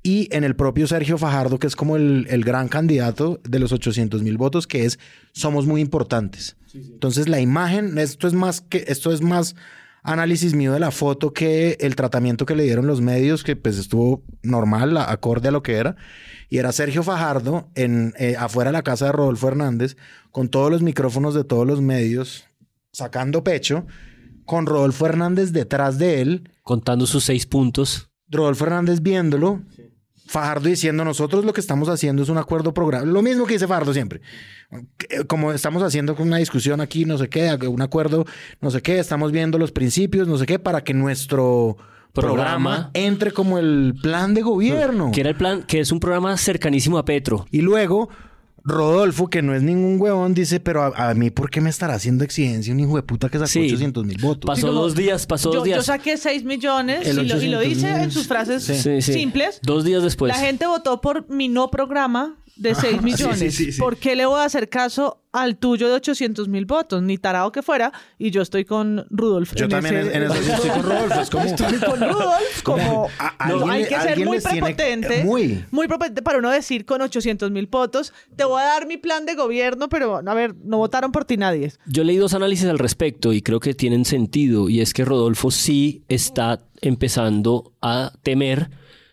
[0.02, 3.72] y en el propio Sergio Fajardo, que es como el, el gran candidato de los
[3.72, 4.98] 800 mil votos, que es
[5.32, 6.56] somos muy importantes.
[6.74, 9.54] Entonces la imagen, esto es más que, esto es más
[10.04, 13.78] análisis mío de la foto que el tratamiento que le dieron los medios, que pues
[13.78, 15.96] estuvo normal, acorde a lo que era.
[16.50, 19.96] Y era Sergio Fajardo en, eh, afuera de la casa de Rodolfo Hernández,
[20.30, 22.44] con todos los micrófonos de todos los medios,
[22.92, 23.86] sacando pecho,
[24.44, 26.50] con Rodolfo Hernández detrás de él.
[26.62, 28.10] Contando sus seis puntos.
[28.28, 29.62] Rodolfo Hernández viéndolo.
[30.26, 33.04] Fajardo diciendo, nosotros lo que estamos haciendo es un acuerdo programa.
[33.04, 34.20] Lo mismo que dice Fajardo siempre.
[35.26, 38.24] Como estamos haciendo una discusión aquí, no sé qué, un acuerdo,
[38.60, 41.76] no sé qué, estamos viendo los principios, no sé qué, para que nuestro
[42.12, 45.10] programa, entre como el plan de gobierno.
[45.12, 47.46] Que era el plan, que es un programa cercanísimo a Petro.
[47.50, 48.08] Y luego
[48.64, 52.24] Rodolfo, que no es ningún huevón, dice, pero a, mí, ¿por qué me estará haciendo
[52.24, 54.46] exigencia un hijo de puta que sacó 800 mil votos?
[54.46, 55.76] Pasó dos días, pasó yo, dos días.
[55.76, 58.64] Yo saqué 6 millones y lo, y lo, dice en sus frases
[59.00, 59.60] simples.
[59.62, 60.32] Dos días después.
[60.32, 63.76] La gente votó por mi no programa de 6 millones.
[63.78, 67.02] ¿Por qué le voy a hacer caso al tuyo de 800 mil votos?
[67.02, 67.92] Ni tarado que fuera.
[68.18, 69.54] Y yo estoy con Rudolf.
[69.54, 71.18] Yo también en eso estoy con Rudolf.
[71.20, 71.44] Es como...
[71.54, 72.62] Estoy con Rudolf.
[72.64, 73.08] Como,
[73.48, 75.24] no, hay que ser muy prepotente.
[75.24, 75.64] Muy.
[75.70, 79.26] Muy prepotente para uno decir con 800 mil votos, te voy a dar mi plan
[79.26, 81.72] de gobierno, pero a ver, no votaron por ti nadie.
[81.86, 84.68] Yo leí dos análisis al respecto y creo que tienen sentido.
[84.68, 88.70] Y es que Rodolfo sí está empezando a temer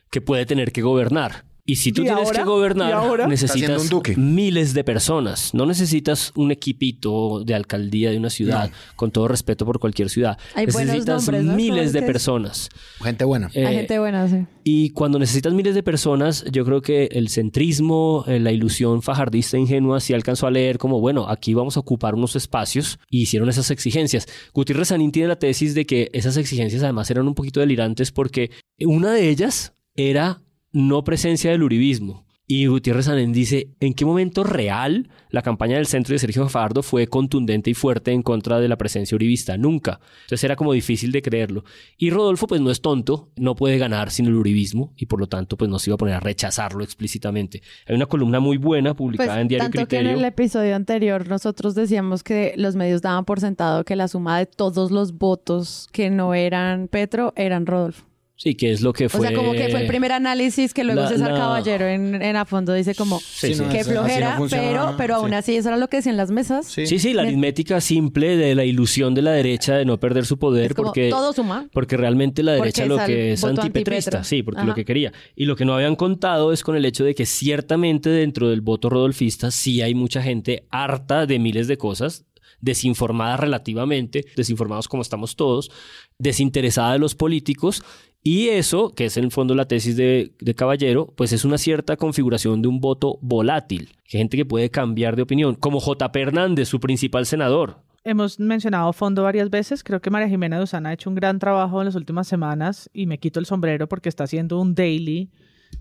[0.09, 1.45] que puede tener que gobernar.
[1.65, 5.53] Y si tú tienes que gobernar, necesitas miles de personas.
[5.53, 10.37] No necesitas un equipito de alcaldía de una ciudad, con todo respeto por cualquier ciudad.
[10.55, 12.69] necesitas miles de personas.
[13.01, 13.47] Gente buena.
[13.53, 14.45] Hay eh, gente buena, sí.
[14.63, 19.57] Y cuando necesitas miles de personas, yo creo que el centrismo, eh, la ilusión fajardista
[19.57, 23.49] ingenua, sí alcanzó a leer como, bueno, aquí vamos a ocupar unos espacios y hicieron
[23.49, 24.27] esas exigencias.
[24.53, 28.51] Gutiérrez Sanín tiene la tesis de que esas exigencias además eran un poquito delirantes porque
[28.79, 30.41] una de ellas era
[30.71, 32.25] no presencia del uribismo.
[32.53, 36.83] Y Gutiérrez Sanén dice, ¿en qué momento real la campaña del centro de Sergio Fajardo
[36.83, 39.55] fue contundente y fuerte en contra de la presencia uribista?
[39.55, 40.01] Nunca.
[40.23, 41.63] Entonces era como difícil de creerlo.
[41.97, 45.27] Y Rodolfo pues no es tonto, no puede ganar sin el uribismo y por lo
[45.27, 47.61] tanto pues no se iba a poner a rechazarlo explícitamente.
[47.87, 50.09] Hay una columna muy buena publicada pues, en Diario tanto Criterio.
[50.09, 54.09] Que en el episodio anterior nosotros decíamos que los medios daban por sentado que la
[54.09, 58.10] suma de todos los votos que no eran Petro eran Rodolfo.
[58.41, 59.19] Sí, que es lo que fue.
[59.19, 62.45] O sea, como que fue el primer análisis que luego César Caballero en, en, a
[62.45, 66.31] fondo dice como que flojera, pero, pero aún así eso era lo que decían las
[66.31, 66.65] mesas.
[66.65, 70.39] Sí, sí, la aritmética simple de la ilusión de la derecha de no perder su
[70.39, 71.67] poder porque todo suma.
[71.71, 75.13] Porque realmente la derecha lo que es antipetrista, sí, porque lo que quería.
[75.35, 78.61] Y lo que no habían contado es con el hecho de que ciertamente dentro del
[78.61, 82.25] voto rodolfista sí hay mucha gente harta de miles de cosas,
[82.59, 85.69] desinformada relativamente, desinformados como estamos todos,
[86.17, 87.83] desinteresada de los políticos
[88.23, 91.97] y eso, que es en el fondo la tesis de, Caballero, pues es una cierta
[91.97, 96.79] configuración de un voto volátil, gente que puede cambiar de opinión, como JP Hernández, su
[96.79, 97.77] principal senador.
[98.03, 99.83] hemos mencionado fondo varias veces.
[99.83, 103.07] Creo que María Jimena Duzán ha hecho un gran trabajo en las últimas semanas y
[103.07, 105.31] me quito el sombrero porque está haciendo un daily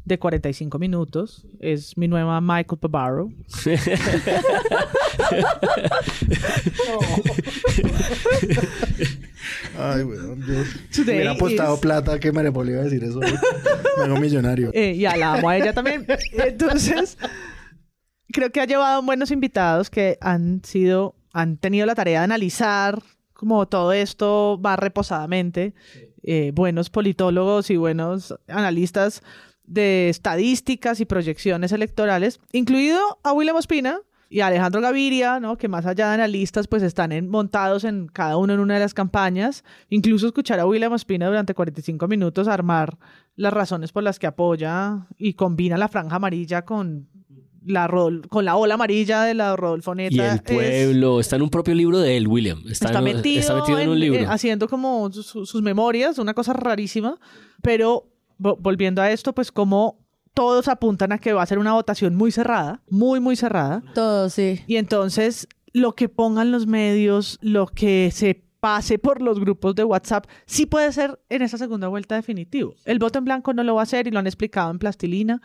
[0.04, 1.46] de 45 minutos.
[1.60, 3.30] Es mi nueva Michael Pabarro.
[9.78, 10.54] Ay, weón, yo
[10.94, 13.20] Today hubiera apostado is- plata que María Paula iba a decir eso.
[13.20, 14.70] Me hago millonario.
[14.80, 16.06] Eh, y a la amo a ella también.
[16.32, 17.18] Entonces,
[18.32, 23.02] creo que ha llevado buenos invitados que han sido, han tenido la tarea de analizar
[23.32, 25.74] como todo esto va reposadamente.
[26.22, 29.22] Eh, buenos politólogos y buenos analistas
[29.70, 35.56] de estadísticas y proyecciones electorales, incluido a William Ospina y a Alejandro Gaviria, ¿no?
[35.56, 38.80] que más allá de analistas, pues están en- montados en cada uno en una de
[38.80, 39.64] las campañas.
[39.88, 42.98] Incluso escuchar a William Ospina durante 45 minutos armar
[43.36, 47.08] las razones por las que apoya y combina la franja amarilla con
[47.64, 50.14] la, Rodol- con la ola amarilla de la Rodolfoneta.
[50.14, 51.20] Y el es- pueblo.
[51.20, 52.58] Está en un propio libro de él, William.
[52.68, 54.18] Está, está, en, metido, está metido en, un libro.
[54.20, 57.18] eh, haciendo como su- sus memorias, una cosa rarísima.
[57.62, 58.06] Pero
[58.40, 59.98] volviendo a esto, pues como
[60.34, 63.82] todos apuntan a que va a ser una votación muy cerrada, muy, muy cerrada.
[63.94, 64.60] Todo, sí.
[64.66, 69.84] Y entonces lo que pongan los medios, lo que se pase por los grupos de
[69.84, 72.74] WhatsApp, sí puede ser en esa segunda vuelta definitivo.
[72.84, 75.40] El voto en blanco no lo va a hacer y lo han explicado en plastilina.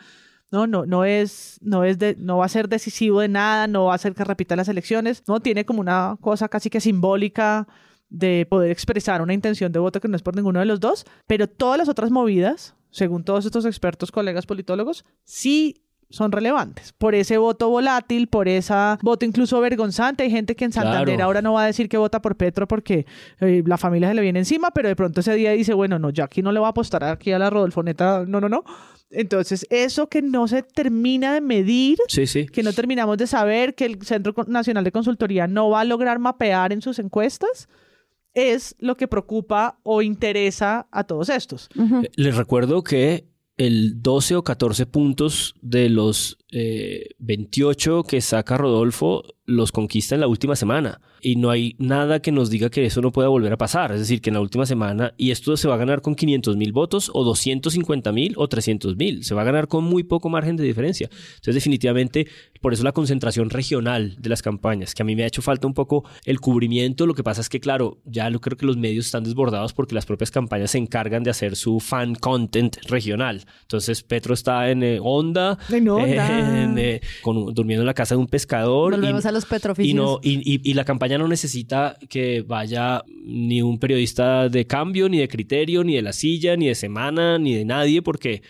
[0.52, 3.86] No, no, no es, no es de, no va a ser decisivo de nada, no
[3.86, 7.68] va a hacer que repita las elecciones, no tiene como una cosa casi que simbólica
[8.10, 11.06] de poder expresar una intención de voto que no es por ninguno de los dos,
[11.26, 16.94] pero todas las otras movidas, según todos estos expertos, colegas politólogos, sí son relevantes.
[16.94, 20.24] Por ese voto volátil, por esa voto incluso vergonzante.
[20.24, 21.24] Hay gente que en Santander Claro.
[21.26, 23.06] ahora no va a decir que vota por Petro porque
[23.42, 26.12] eh, la familia se le viene encima, pero de pronto ese día dice, bueno, no,
[26.12, 28.64] yo aquí no le voy a apostar aquí a la Rodolfoneta, no, no, no.
[29.10, 32.46] Entonces, eso que no se termina de medir, Sí, sí.
[32.46, 36.20] que no terminamos de saber, que el Centro Nacional de Consultoría no va a lograr
[36.20, 37.68] mapear en sus encuestas,
[38.36, 41.70] es lo que preocupa o interesa a todos estos.
[41.76, 43.28] Eh, Les recuerdo que
[43.58, 50.22] el 12 o 14 puntos de los eh, 28 que saca Rodolfo los conquista en
[50.22, 51.02] la última semana.
[51.22, 53.92] Y no hay nada que nos diga que eso no pueda volver a pasar.
[53.92, 56.56] Es decir, que en la última semana, y esto se va a ganar con 500
[56.56, 59.24] mil votos, o 250 mil, o 300 mil.
[59.24, 61.10] Se va a ganar con muy poco margen de diferencia.
[61.12, 62.28] Entonces, definitivamente,
[62.62, 65.68] por eso la concentración regional de las campañas, que a mí me ha hecho falta
[65.68, 67.08] un poco el cubrimiento.
[67.08, 69.96] Lo que pasa es que, claro, ya lo creo que los medios están desbordados porque
[69.96, 73.46] las propias campañas se encargan de hacer su fan content regional.
[73.62, 76.40] Entonces, Petro está en eh, Onda, En Onda.
[76.40, 76.45] en,
[76.78, 78.94] eh, con- durmiendo en la casa de un pescador.
[78.94, 79.96] y- Volvemos a los y, petroficios.
[79.96, 85.10] no, y, y- y la campaña no necesita que vaya ni un periodista de cambio,
[85.10, 88.42] ni de criterio, ni de la silla, ni de semana, ni de nadie, porque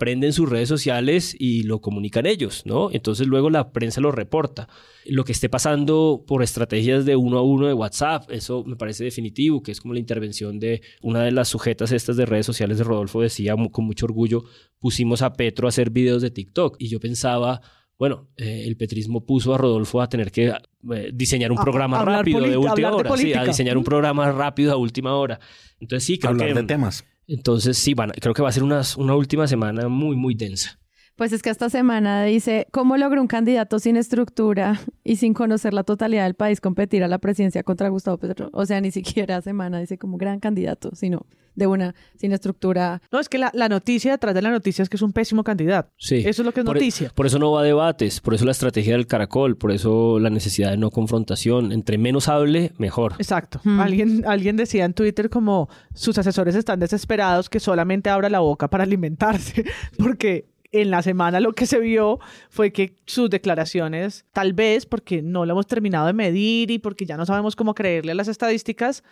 [0.00, 2.90] prenden sus redes sociales y lo comunican ellos, ¿no?
[2.90, 4.66] Entonces luego la prensa lo reporta.
[5.04, 9.04] Lo que esté pasando por estrategias de uno a uno de WhatsApp, eso me parece
[9.04, 12.78] definitivo, que es como la intervención de una de las sujetas estas de redes sociales
[12.78, 14.42] de Rodolfo, decía con mucho orgullo,
[14.78, 16.76] pusimos a Petro a hacer videos de TikTok.
[16.78, 17.60] Y yo pensaba,
[17.98, 22.02] bueno, eh, el petrismo puso a Rodolfo a tener que eh, diseñar un A- programa
[22.02, 23.16] rápido de última hablar de hora.
[23.18, 25.38] Sí, a diseñar un programa rápido a última hora.
[25.78, 26.54] Entonces sí, creo Hablar que...
[26.54, 27.04] de temas.
[27.30, 30.80] Entonces sí, van, creo que va a ser unas- una última semana muy, muy densa.
[31.20, 35.74] Pues es que esta semana dice, ¿cómo logra un candidato sin estructura y sin conocer
[35.74, 38.48] la totalidad del país competir a la presidencia contra Gustavo Petro?
[38.54, 43.02] O sea, ni siquiera semana dice como gran candidato, sino de una, sin estructura.
[43.12, 45.44] No, es que la, la noticia detrás de la noticia es que es un pésimo
[45.44, 45.90] candidato.
[45.98, 46.22] Sí.
[46.24, 47.12] Eso es lo que es Por, e- noticia.
[47.14, 50.30] por eso no va a debates, por eso la estrategia del caracol, por eso la
[50.30, 51.70] necesidad de no confrontación.
[51.72, 53.12] Entre menos hable, mejor.
[53.18, 53.60] Exacto.
[53.62, 53.78] Hmm.
[53.78, 58.70] Alguien, alguien decía en Twitter como sus asesores están desesperados que solamente abra la boca
[58.70, 59.66] para alimentarse,
[59.98, 65.22] porque en la semana lo que se vio fue que sus declaraciones, tal vez porque
[65.22, 68.28] no lo hemos terminado de medir y porque ya no sabemos cómo creerle a las
[68.28, 69.02] estadísticas,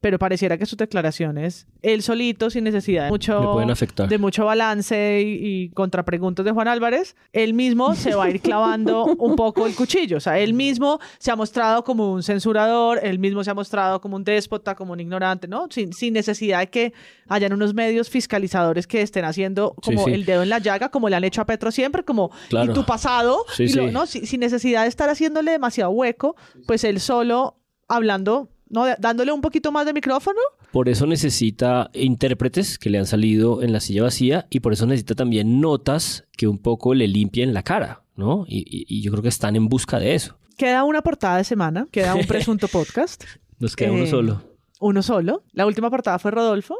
[0.00, 3.56] pero pareciera que sus declaraciones, él solito, sin necesidad de mucho,
[4.08, 8.40] de mucho balance y, y contrapreguntas de Juan Álvarez, él mismo se va a ir
[8.40, 10.18] clavando un poco el cuchillo.
[10.18, 14.00] O sea, él mismo se ha mostrado como un censurador, él mismo se ha mostrado
[14.00, 15.66] como un déspota, como un ignorante, ¿no?
[15.70, 16.92] Sin, sin necesidad de que
[17.28, 20.14] hayan unos medios fiscalizadores que estén haciendo como Sí, sí.
[20.14, 22.70] el dedo en la llaga, como le han hecho a Petro siempre, como Claro.
[22.70, 23.90] y tu pasado, Sí, y lo-.
[23.90, 24.06] ¿no?
[24.06, 26.36] Sin, sin necesidad de estar haciéndole demasiado hueco,
[26.66, 27.56] pues él solo
[27.88, 28.84] hablando, ¿no?
[28.98, 30.38] Dándole un poquito más de micrófono.
[30.72, 34.86] Por eso necesita intérpretes que le han salido en la silla vacía y por eso
[34.86, 38.44] necesita también notas que un poco le limpien la cara, ¿no?
[38.48, 40.38] Y, y- y yo creo que están en busca de eso.
[40.56, 43.24] Queda una portada de semana, queda un presunto podcast.
[43.58, 44.42] Nos queda uno Eh, solo.
[44.80, 45.44] Uno solo.
[45.52, 46.76] La última portada fue Rodolfo.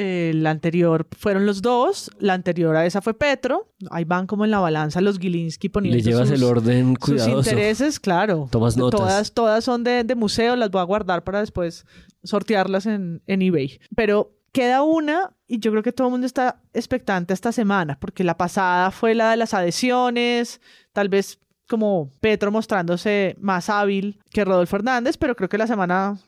[0.00, 3.72] Eh, la anterior fueron los dos, la anterior a esa fue Petro.
[3.90, 6.98] Ahí van como en la balanza los Gilinski poniendo Le llevas sus, el orden sus
[6.98, 7.50] cuidadoso.
[7.50, 8.46] intereses, claro.
[8.48, 9.00] Tomas notas.
[9.00, 11.84] Todas, todas son de, de museo, las voy a guardar para después
[12.22, 13.80] sortearlas en, en eBay.
[13.96, 18.22] Pero queda una y yo creo que todo el mundo está expectante esta semana, porque
[18.22, 20.60] la pasada fue la de las adhesiones,
[20.92, 26.18] tal vez como Petro mostrándose más hábil que Rodolfo Hernández, pero creo que la semana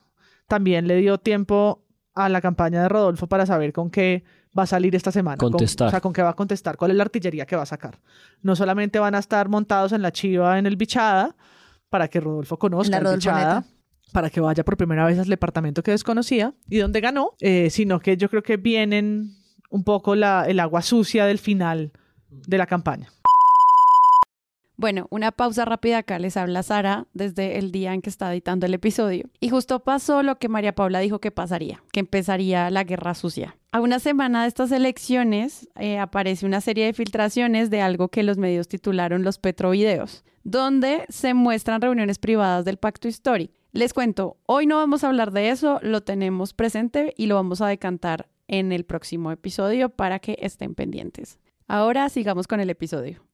[0.48, 1.84] también le dio tiempo
[2.24, 4.24] a la campaña de Rodolfo para saber con qué
[4.58, 5.36] va a salir esta semana.
[5.36, 5.52] Con-
[5.86, 7.98] o sea, con qué va a contestar, cuál es la artillería que va a sacar.
[8.42, 11.36] No solamente van a estar montados en la chiva en el Bichada,
[11.88, 13.16] para que Rodolfo conozca la el.
[13.16, 13.64] Bichada,
[14.12, 18.00] para que vaya por primera vez al departamento que desconocía y donde ganó, eh, sino
[18.00, 19.36] que yo creo que vienen
[19.70, 21.92] un poco la, el agua sucia del final
[22.28, 23.08] de la campaña.
[24.80, 26.18] Bueno, una pausa rápida acá.
[26.18, 29.28] Les habla Sara desde el día en que está editando el episodio.
[29.38, 33.58] Y justo pasó lo que María Paula dijo que pasaría, que empezaría la guerra sucia.
[33.72, 38.22] A una semana de estas elecciones eh, aparece una serie de filtraciones de algo que
[38.22, 43.52] los medios titularon los Petrovideos, donde se muestran reuniones privadas del pacto histórico.
[43.72, 47.60] Les cuento, hoy no vamos a hablar de eso, lo tenemos presente y lo vamos
[47.60, 51.38] a decantar en el próximo episodio para que estén pendientes.
[51.68, 53.29] Ahora sigamos con el episodio.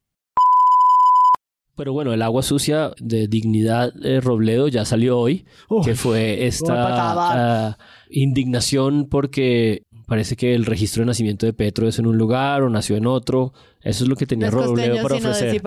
[1.76, 5.44] Pero bueno, el agua sucia de dignidad de Robledo ya salió hoy,
[5.84, 11.98] que fue esta ah, indignación porque parece que el registro de nacimiento de Petro es
[11.98, 13.52] en un lugar o nació en otro.
[13.82, 15.60] Eso es lo que tenía Los Robledo para ofrecer.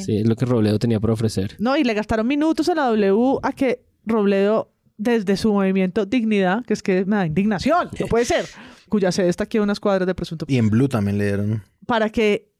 [0.00, 1.56] Sí, es lo que Robledo tenía para ofrecer.
[1.58, 6.64] No, y le gastaron minutos a la W a que Robledo, desde su movimiento Dignidad,
[6.64, 8.46] que es que me da indignación, no puede ser,
[8.88, 11.64] cuya sede está aquí a unas cuadras de presunto Y en Blue también le dieron.
[11.86, 12.52] para que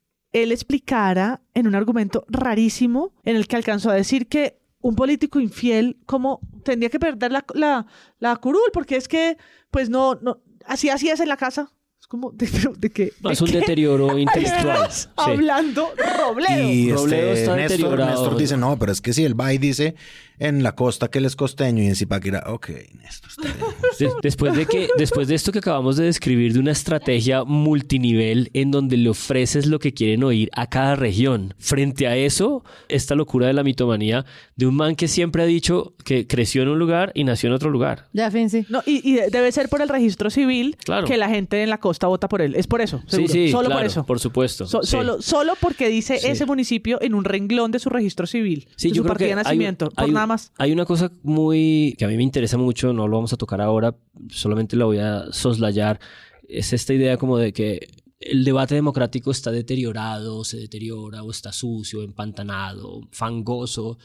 [0.43, 5.39] él explicara en un argumento rarísimo en el que alcanzó a decir que un político
[5.39, 9.37] infiel como tendría que perder la, curul porque es que
[9.71, 11.71] pues no, no así así es en la casa
[12.07, 12.47] es como de,
[12.89, 14.89] de No, es un qué deterioro intelectual.
[14.91, 15.07] Sí.
[15.17, 18.21] hablando Robledo Y Robledo este, está Néstor, deteriorado.
[18.21, 19.95] Néstor dice, no, pero es que si él va y dice
[20.39, 22.69] en la costa que él es costeño y en Zipaquirá, ok,
[23.01, 23.57] Néstor está bien.
[23.99, 28.51] De- después, de que, después de esto que acabamos de describir de una estrategia multinivel
[28.53, 31.55] en donde le ofreces lo que quieren oír a cada región.
[31.57, 35.93] Frente a eso, esta locura de la mitomanía de un man que siempre ha dicho
[36.05, 38.07] que creció en un lugar y nació en otro lugar.
[38.13, 38.65] Ya, fin, sí.
[38.69, 41.07] no, y, y de- debe ser por el registro civil Claro.
[41.07, 42.53] que la gente en la costa vota por él.
[42.53, 43.33] Es por eso, seguro.
[43.33, 44.05] Sí, sí, Solo claro, por eso.
[44.05, 44.67] Por supuesto.
[44.67, 44.91] So- sí.
[44.91, 46.27] solo, solo porque dice Sí.
[46.27, 49.33] ese municipio en un renglón de su registro civil, Sí, de yo su partida de
[49.33, 50.51] hay- nacimiento, por hay- nada más.
[50.59, 53.59] Hay una cosa muy que a mí me interesa mucho, no lo vamos a tocar
[53.61, 53.95] ahora,
[54.29, 55.99] solamente la voy a soslayar.
[56.47, 57.87] Es esta idea como de que
[58.19, 63.97] el debate democrático está deteriorado, se deteriora o está sucio, empantanado, fangoso,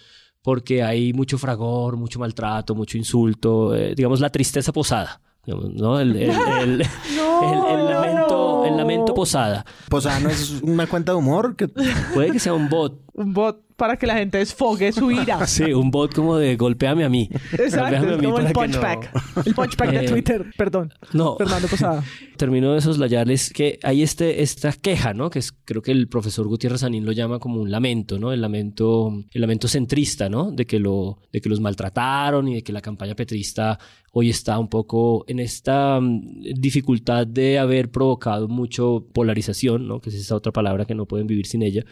[0.43, 5.21] porque hay mucho fragor, mucho maltrato, mucho insulto, eh, digamos la tristeza posada.
[5.47, 5.99] ¿No?
[6.01, 9.65] El, el- el- el- el lamento, el lamento posada.
[10.05, 13.01] Ah, no es una cuenta de humor que Puede que sea un bot.
[13.15, 15.45] Un bot para que la gente desfogue su ira.
[15.49, 17.29] Sí, un bot como de golpeame a mí.
[17.51, 19.11] Exacto, Golpéame a es mí como el punch no- pack.
[19.45, 20.95] El punch pack de Eh, Twitter, perdón.
[21.13, 21.35] No.
[21.37, 22.05] Fernando Posada.
[22.37, 25.31] termino de soslayarles que hay este, esta queja, ¿no?
[25.31, 28.33] Que es, creo que el profesor Gutiérrez Anín lo llama como un lamento, ¿no?
[28.33, 30.53] El lamento, el lamento centrista, ¿no?
[30.53, 33.81] De que, lo, de que los maltrataron y de que la campaña petrista
[34.15, 40.01] hoy está un poco en esta mm, dificultad de haber provocado mucho polarización, ¿no?
[40.01, 41.85] Que es esa otra palabra que no pueden vivir sin ella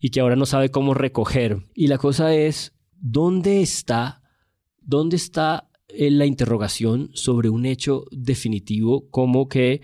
[0.00, 1.66] y que ahora no sabe cómo recoger.
[1.74, 4.22] Y la cosa es, ¿dónde está,
[4.80, 9.82] dónde está eh, la interrogación sobre un hecho definitivo como que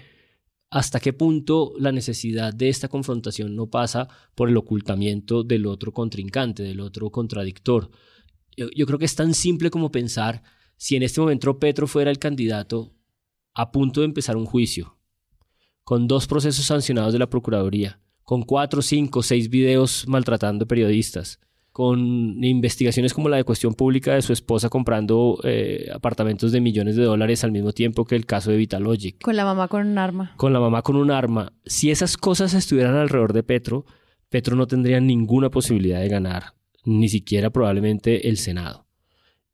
[0.70, 5.92] hasta qué punto la necesidad de esta confrontación no pasa por el ocultamiento del otro
[5.92, 7.90] contrincante, del otro contradictor.
[8.56, 10.42] Yo, yo creo que es tan simple como pensar
[10.76, 12.94] si en este momento Petro fuera el candidato
[13.54, 14.98] a punto de empezar un juicio,
[15.84, 18.01] con dos procesos sancionados de la Procuraduría,
[18.32, 21.38] con cuatro, cinco, seis videos maltratando periodistas,
[21.70, 26.96] con investigaciones como la de cuestión pública de su esposa comprando eh, apartamentos de millones
[26.96, 29.98] de dólares al mismo tiempo que el caso de Vitalogic Con la mamá con un
[29.98, 30.32] arma.
[30.38, 33.84] con la mamá con un arma, si esas cosas estuvieran alrededor de Petro,
[34.30, 36.54] Petro no tendría ninguna posibilidad de ganar,
[36.86, 38.86] ni siquiera probablemente el Senado.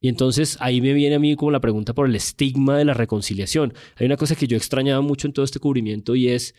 [0.01, 2.95] Y entonces ahí me viene a mí como la pregunta por el estigma de la
[2.95, 3.75] reconciliación.
[3.97, 6.55] Hay una cosa que yo extrañaba mucho en todo este cubrimiento y es,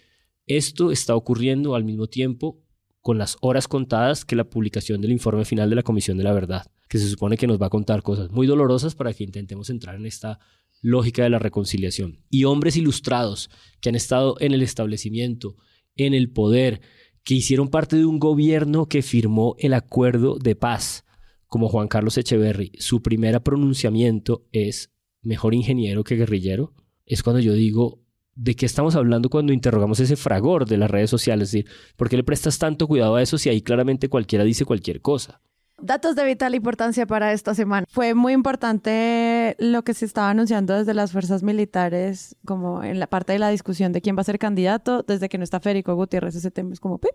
[0.50, 2.60] esto está ocurriendo al mismo tiempo
[3.02, 6.34] con las horas contadas que la publicación del informe final de la Comisión de la
[6.34, 9.70] Verdad, que se supone que nos va a contar cosas muy dolorosas para que intentemos
[9.70, 10.40] entrar en esta
[10.82, 12.20] lógica de la reconciliación.
[12.32, 15.56] Y hombres ilustrados que han estado en el establecimiento,
[15.96, 16.82] en el poder,
[17.24, 21.06] que hicieron parte de un gobierno que firmó el acuerdo de paz,
[21.46, 24.92] como Juan Carlos Echeverry, su primer pronunciamiento es
[25.22, 26.74] mejor ingeniero que guerrillero,
[27.06, 28.04] es cuando yo digo,
[28.40, 31.50] ¿de qué estamos hablando cuando interrogamos ese fragor de las redes sociales?
[31.50, 34.66] Es decir, ¿por qué le prestas tanto cuidado a eso si ahí claramente cualquiera dice
[34.66, 35.42] cualquier cosa?
[35.82, 37.86] Datos de vital importancia para esta semana.
[37.90, 43.08] Fue muy importante lo que se estaba anunciando desde las fuerzas militares, como en la
[43.08, 45.96] parte de la discusión de quién va a ser candidato, desde que no está Federico
[45.96, 47.12] Gutiérrez, ese tema es como, ¡pip!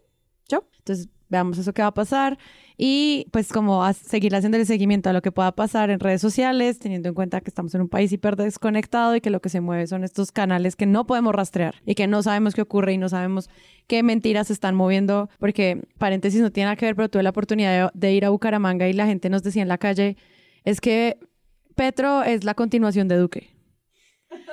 [0.49, 0.65] Chao.
[0.79, 2.39] Entonces, veamos eso que va a pasar
[2.77, 6.79] y pues como seguir haciendo el seguimiento a lo que pueda pasar en redes sociales,
[6.79, 9.61] teniendo en cuenta que estamos en un país hiper desconectado y que lo que se
[9.61, 12.99] mueve son estos canales que no podemos rastrear y que no sabemos qué ocurre y
[12.99, 13.49] no sabemos
[13.87, 17.31] qué mentiras se están moviendo, porque paréntesis no tiene nada que ver, pero tuve la
[17.31, 20.17] oportunidad de ir a Bucaramanga y la gente nos decía en la calle,
[20.65, 21.19] es que
[21.75, 23.54] Petro es la continuación de Duque.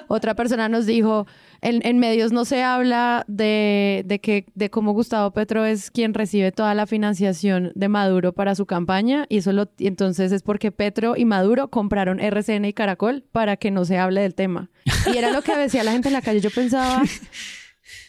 [0.08, 1.26] Otra persona nos dijo,
[1.62, 6.14] en, en medios no se habla de, de, que, de cómo Gustavo Petro es quien
[6.14, 10.42] recibe toda la financiación de Maduro para su campaña y eso lo, y entonces es
[10.44, 14.70] porque Petro y Maduro compraron RCN y Caracol para que no se hable del tema.
[15.14, 16.42] Y era lo que decía la gente en la calle.
[16.42, 17.02] Yo pensaba,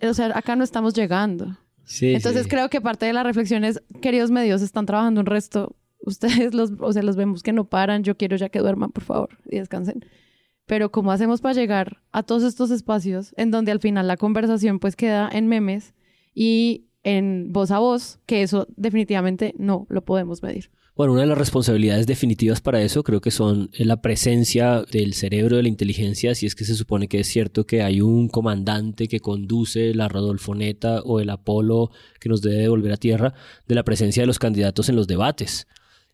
[0.03, 1.57] o sea, acá no estamos llegando.
[1.85, 2.49] Sí, Entonces sí.
[2.49, 5.77] creo que parte de la reflexión es, queridos medios, están trabajando un resto.
[6.05, 8.03] Ustedes los, o sea, los vemos que no paran.
[8.03, 10.05] Yo quiero ya que duerman, por favor, y descansen.
[10.66, 14.78] Pero ¿cómo hacemos para llegar a todos estos espacios en donde al final la conversación
[14.78, 15.94] pues queda en memes
[16.34, 20.70] y en voz a voz, que eso definitivamente no lo podemos medir?
[20.94, 25.14] Bueno, una de las responsabilidades definitivas para eso creo que son eh, la presencia del
[25.14, 28.28] cerebro de la inteligencia, si es que se supone que es cierto que hay un
[28.28, 31.90] comandante que conduce la Rodolfoneta o el Apolo
[32.20, 33.32] que nos debe devolver a tierra,
[33.66, 35.66] de la presencia de los candidatos en los debates.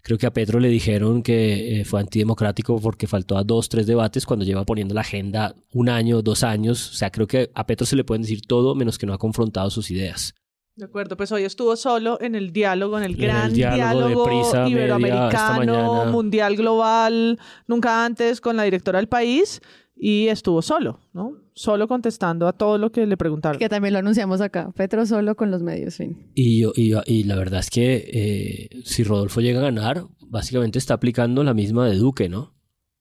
[0.09, 3.87] Creo que a Petro le dijeron que eh, fue antidemocrático porque faltó a dos, tres
[3.87, 6.93] debates cuando lleva poniendo la agenda un año, dos años.
[6.93, 9.19] O sea, creo que a Petro se le pueden decir todo menos que no ha
[9.19, 10.35] confrontado sus ideas.
[10.77, 13.69] De acuerdo, pues hoy estuvo solo en el diálogo, en el En el gran diálogo
[13.69, 19.61] de diálogo, esta iberoamericano, mundial global, nunca antes con la directora del país
[19.99, 21.37] y estuvo solo, ¿no?
[21.55, 23.59] Solo contestando a todo lo que le preguntaron.
[23.59, 24.71] Que también lo anunciamos acá.
[24.77, 26.31] Petro solo con los medios, fin.
[26.35, 30.79] Y, yo, y, y la verdad es que eh, si Rodolfo llega a ganar, básicamente
[30.79, 32.55] está aplicando la misma de Duque, ¿no?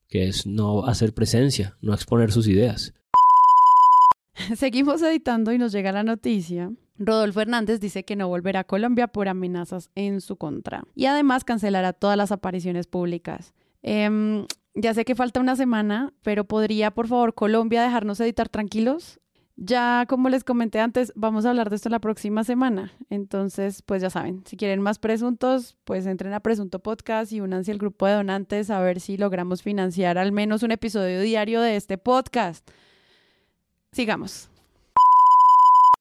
[0.08, 2.94] Que es no hacer presencia, no exponer sus ideas.
[4.56, 6.72] Seguimos editando y nos llega la noticia.
[7.00, 10.84] Rodolfo Hernández dice que no volverá a Colombia por amenazas en su contra.
[10.96, 13.54] Y además cancelará todas las apariciones públicas.
[13.84, 14.46] Em,
[14.80, 19.20] ya sé que falta una semana, pero ¿podría, por favor, Colombia dejarnos editar tranquilos?
[19.56, 22.92] Ya, como les comenté antes, vamos a hablar de esto la próxima semana.
[23.10, 27.72] Entonces, pues ya saben, si quieren más presuntos, pues entren a Presunto Podcast y únanse
[27.72, 31.76] al grupo de donantes a ver si logramos financiar al menos un episodio diario de
[31.76, 32.70] este podcast.
[33.92, 34.52] Sigamos.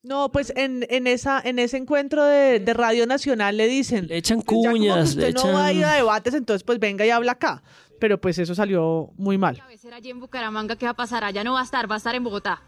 [0.02, 4.06] No, pues en, en, esa, en ese encuentro de, de Radio Nacional le dicen...
[4.06, 5.90] Le echan "Ya como que cuñas, usted le no va a ir echan...
[5.90, 7.62] a debates, entonces pues venga y habla acá.
[7.98, 9.56] Pero pues eso salió muy mal.
[9.58, 11.24] cabecera allí en Bucaramanga, ¿qué va a pasar?
[11.24, 12.60] Allá no va a estar, va a estar en Bogotá.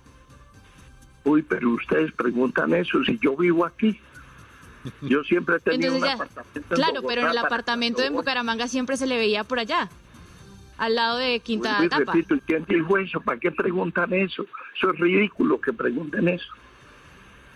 [1.25, 4.01] Uy, pero ustedes preguntan eso si yo vivo aquí.
[5.03, 8.15] Yo siempre he tenido Entonces un ya, apartamento en claro, pero en el apartamento en.
[8.15, 9.91] Bucaramanga siempre se le veía por allá,
[10.79, 12.13] al lado de Quinta Vuelvo y Etapa.
[12.13, 13.21] repito, ¿y quién dijo eso?
[13.21, 14.47] ¿Para qué preguntan eso?
[14.77, 16.49] Eso es ridículo que pregunten eso.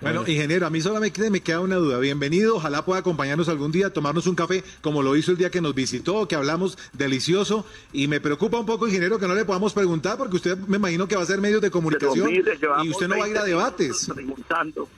[0.03, 2.01] Bueno, ingeniero, a mí solamente me queda una duda.
[2.01, 5.61] Bienvenido, ojalá pueda acompañarnos algún día, tomarnos un café, como lo hizo el día que
[5.61, 7.65] nos visitó, que hablamos delicioso.
[7.93, 11.07] Y me preocupa un poco, ingeniero, que no le podamos preguntar, porque usted me imagino
[11.07, 13.45] que va a ser medios de comunicación mire, y usted no va a ir a
[13.45, 14.11] 20 debates.
[14.13, 14.89] Preguntando.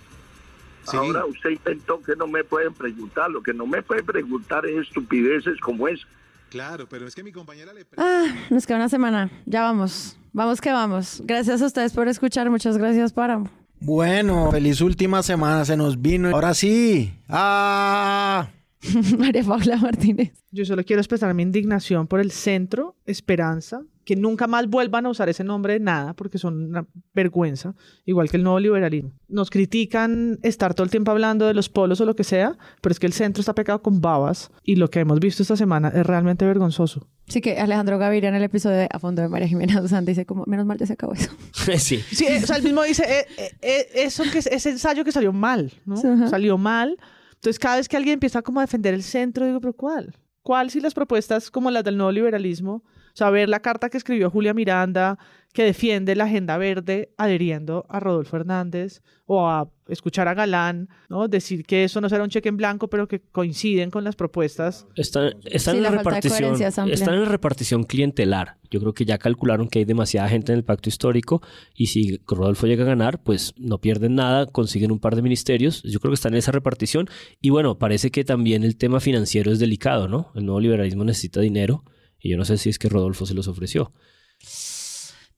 [0.90, 0.96] Sí.
[0.96, 3.30] Ahora usted inventó que no me pueden preguntar.
[3.30, 6.00] Lo que no me pueden preguntar es estupideces como es.
[6.48, 7.84] Claro, pero es que mi compañera le...
[7.98, 9.30] Ah, nos queda una semana.
[9.44, 10.16] Ya vamos.
[10.32, 11.20] Vamos que vamos.
[11.24, 12.48] Gracias a ustedes por escuchar.
[12.48, 13.50] Muchas gracias, Páramo.
[13.84, 16.30] Bueno, feliz última semana, se nos vino.
[16.30, 17.12] Ahora sí.
[17.28, 18.48] ¡Ah!
[19.18, 20.32] María Paula Martínez.
[20.50, 25.10] Yo solo quiero expresar mi indignación por el centro Esperanza, que nunca más vuelvan a
[25.10, 27.74] usar ese nombre de nada, porque son una vergüenza,
[28.04, 29.12] igual que el nuevo liberalismo.
[29.28, 32.92] Nos critican estar todo el tiempo hablando de los polos o lo que sea, pero
[32.92, 35.88] es que el centro está pegado con babas y lo que hemos visto esta semana
[35.88, 37.08] es realmente vergonzoso.
[37.26, 40.26] Sí que Alejandro Gaviria en el episodio de A Fondo de María Jimena Duzán dice
[40.26, 41.30] como, menos mal ya se acabó eso.
[41.78, 41.98] sí.
[42.12, 45.32] Sí, eh, o sea, el mismo dice, eh, eh, eso que, ese ensayo que salió
[45.32, 45.96] mal, ¿no?
[45.96, 46.28] Ajá.
[46.28, 46.98] Salió mal.
[47.44, 50.16] Entonces, cada vez que alguien empieza como a defender el centro, digo, pero ¿cuál?
[50.40, 52.76] ¿Cuál si las propuestas como las del nuevo liberalismo?
[52.76, 55.18] O sea, ver la carta que escribió Julia Miranda,
[55.52, 61.28] que defiende la agenda verde adheriendo a Rodolfo Hernández, o a escuchar a Galán, ¿no?
[61.28, 64.86] Decir que eso no será un cheque en blanco, pero que coinciden con las propuestas.
[64.96, 66.62] Están, están Sí, en la repartición.
[66.62, 68.58] Están en la repartición clientelar.
[68.70, 71.42] Yo creo que ya calcularon que hay demasiada gente en el pacto histórico
[71.74, 75.82] y si Rodolfo llega a ganar, pues no pierden nada, consiguen un par de ministerios.
[75.82, 77.08] Yo creo que están en esa repartición.
[77.40, 80.32] Y bueno, parece que también el tema financiero es delicado, ¿no?
[80.34, 81.84] El nuevo liberalismo necesita dinero
[82.18, 83.92] y yo no sé si es que Rodolfo se los ofreció.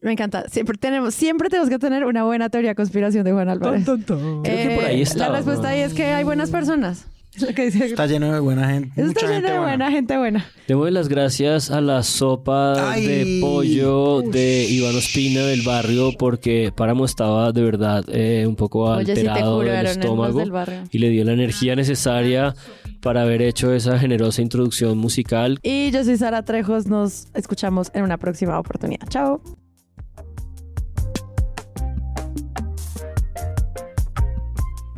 [0.02, 0.44] Me encanta.
[0.48, 3.84] Siempre tenemos, siempre tenemos que tener una buena teoría de conspiración de Juan Álvarez.
[3.84, 3.96] Creo
[4.42, 5.68] que por ahí Eh, estaba, La respuesta ¿no?
[5.68, 7.06] ahí es que hay buenas personas.
[7.40, 8.88] Lo que dice- Está lleno de buena gente.
[8.96, 9.76] Eso mucha está gente lleno de buena.
[9.84, 10.46] buena gente buena.
[10.68, 13.06] Demos las gracias a la sopa Ay.
[13.06, 18.84] de pollo de Iván Ospina del barrio porque Páramo estaba de verdad eh, un poco
[18.84, 20.78] Oye, sí te alterado del estómago del barrio.
[20.90, 22.54] y le dio la energía necesaria
[23.02, 25.58] para haber hecho esa generosa introducción musical.
[25.62, 26.86] Y yo soy Sara Trejos.
[26.86, 29.06] Nos escuchamos en una próxima oportunidad.
[29.08, 29.42] Chao.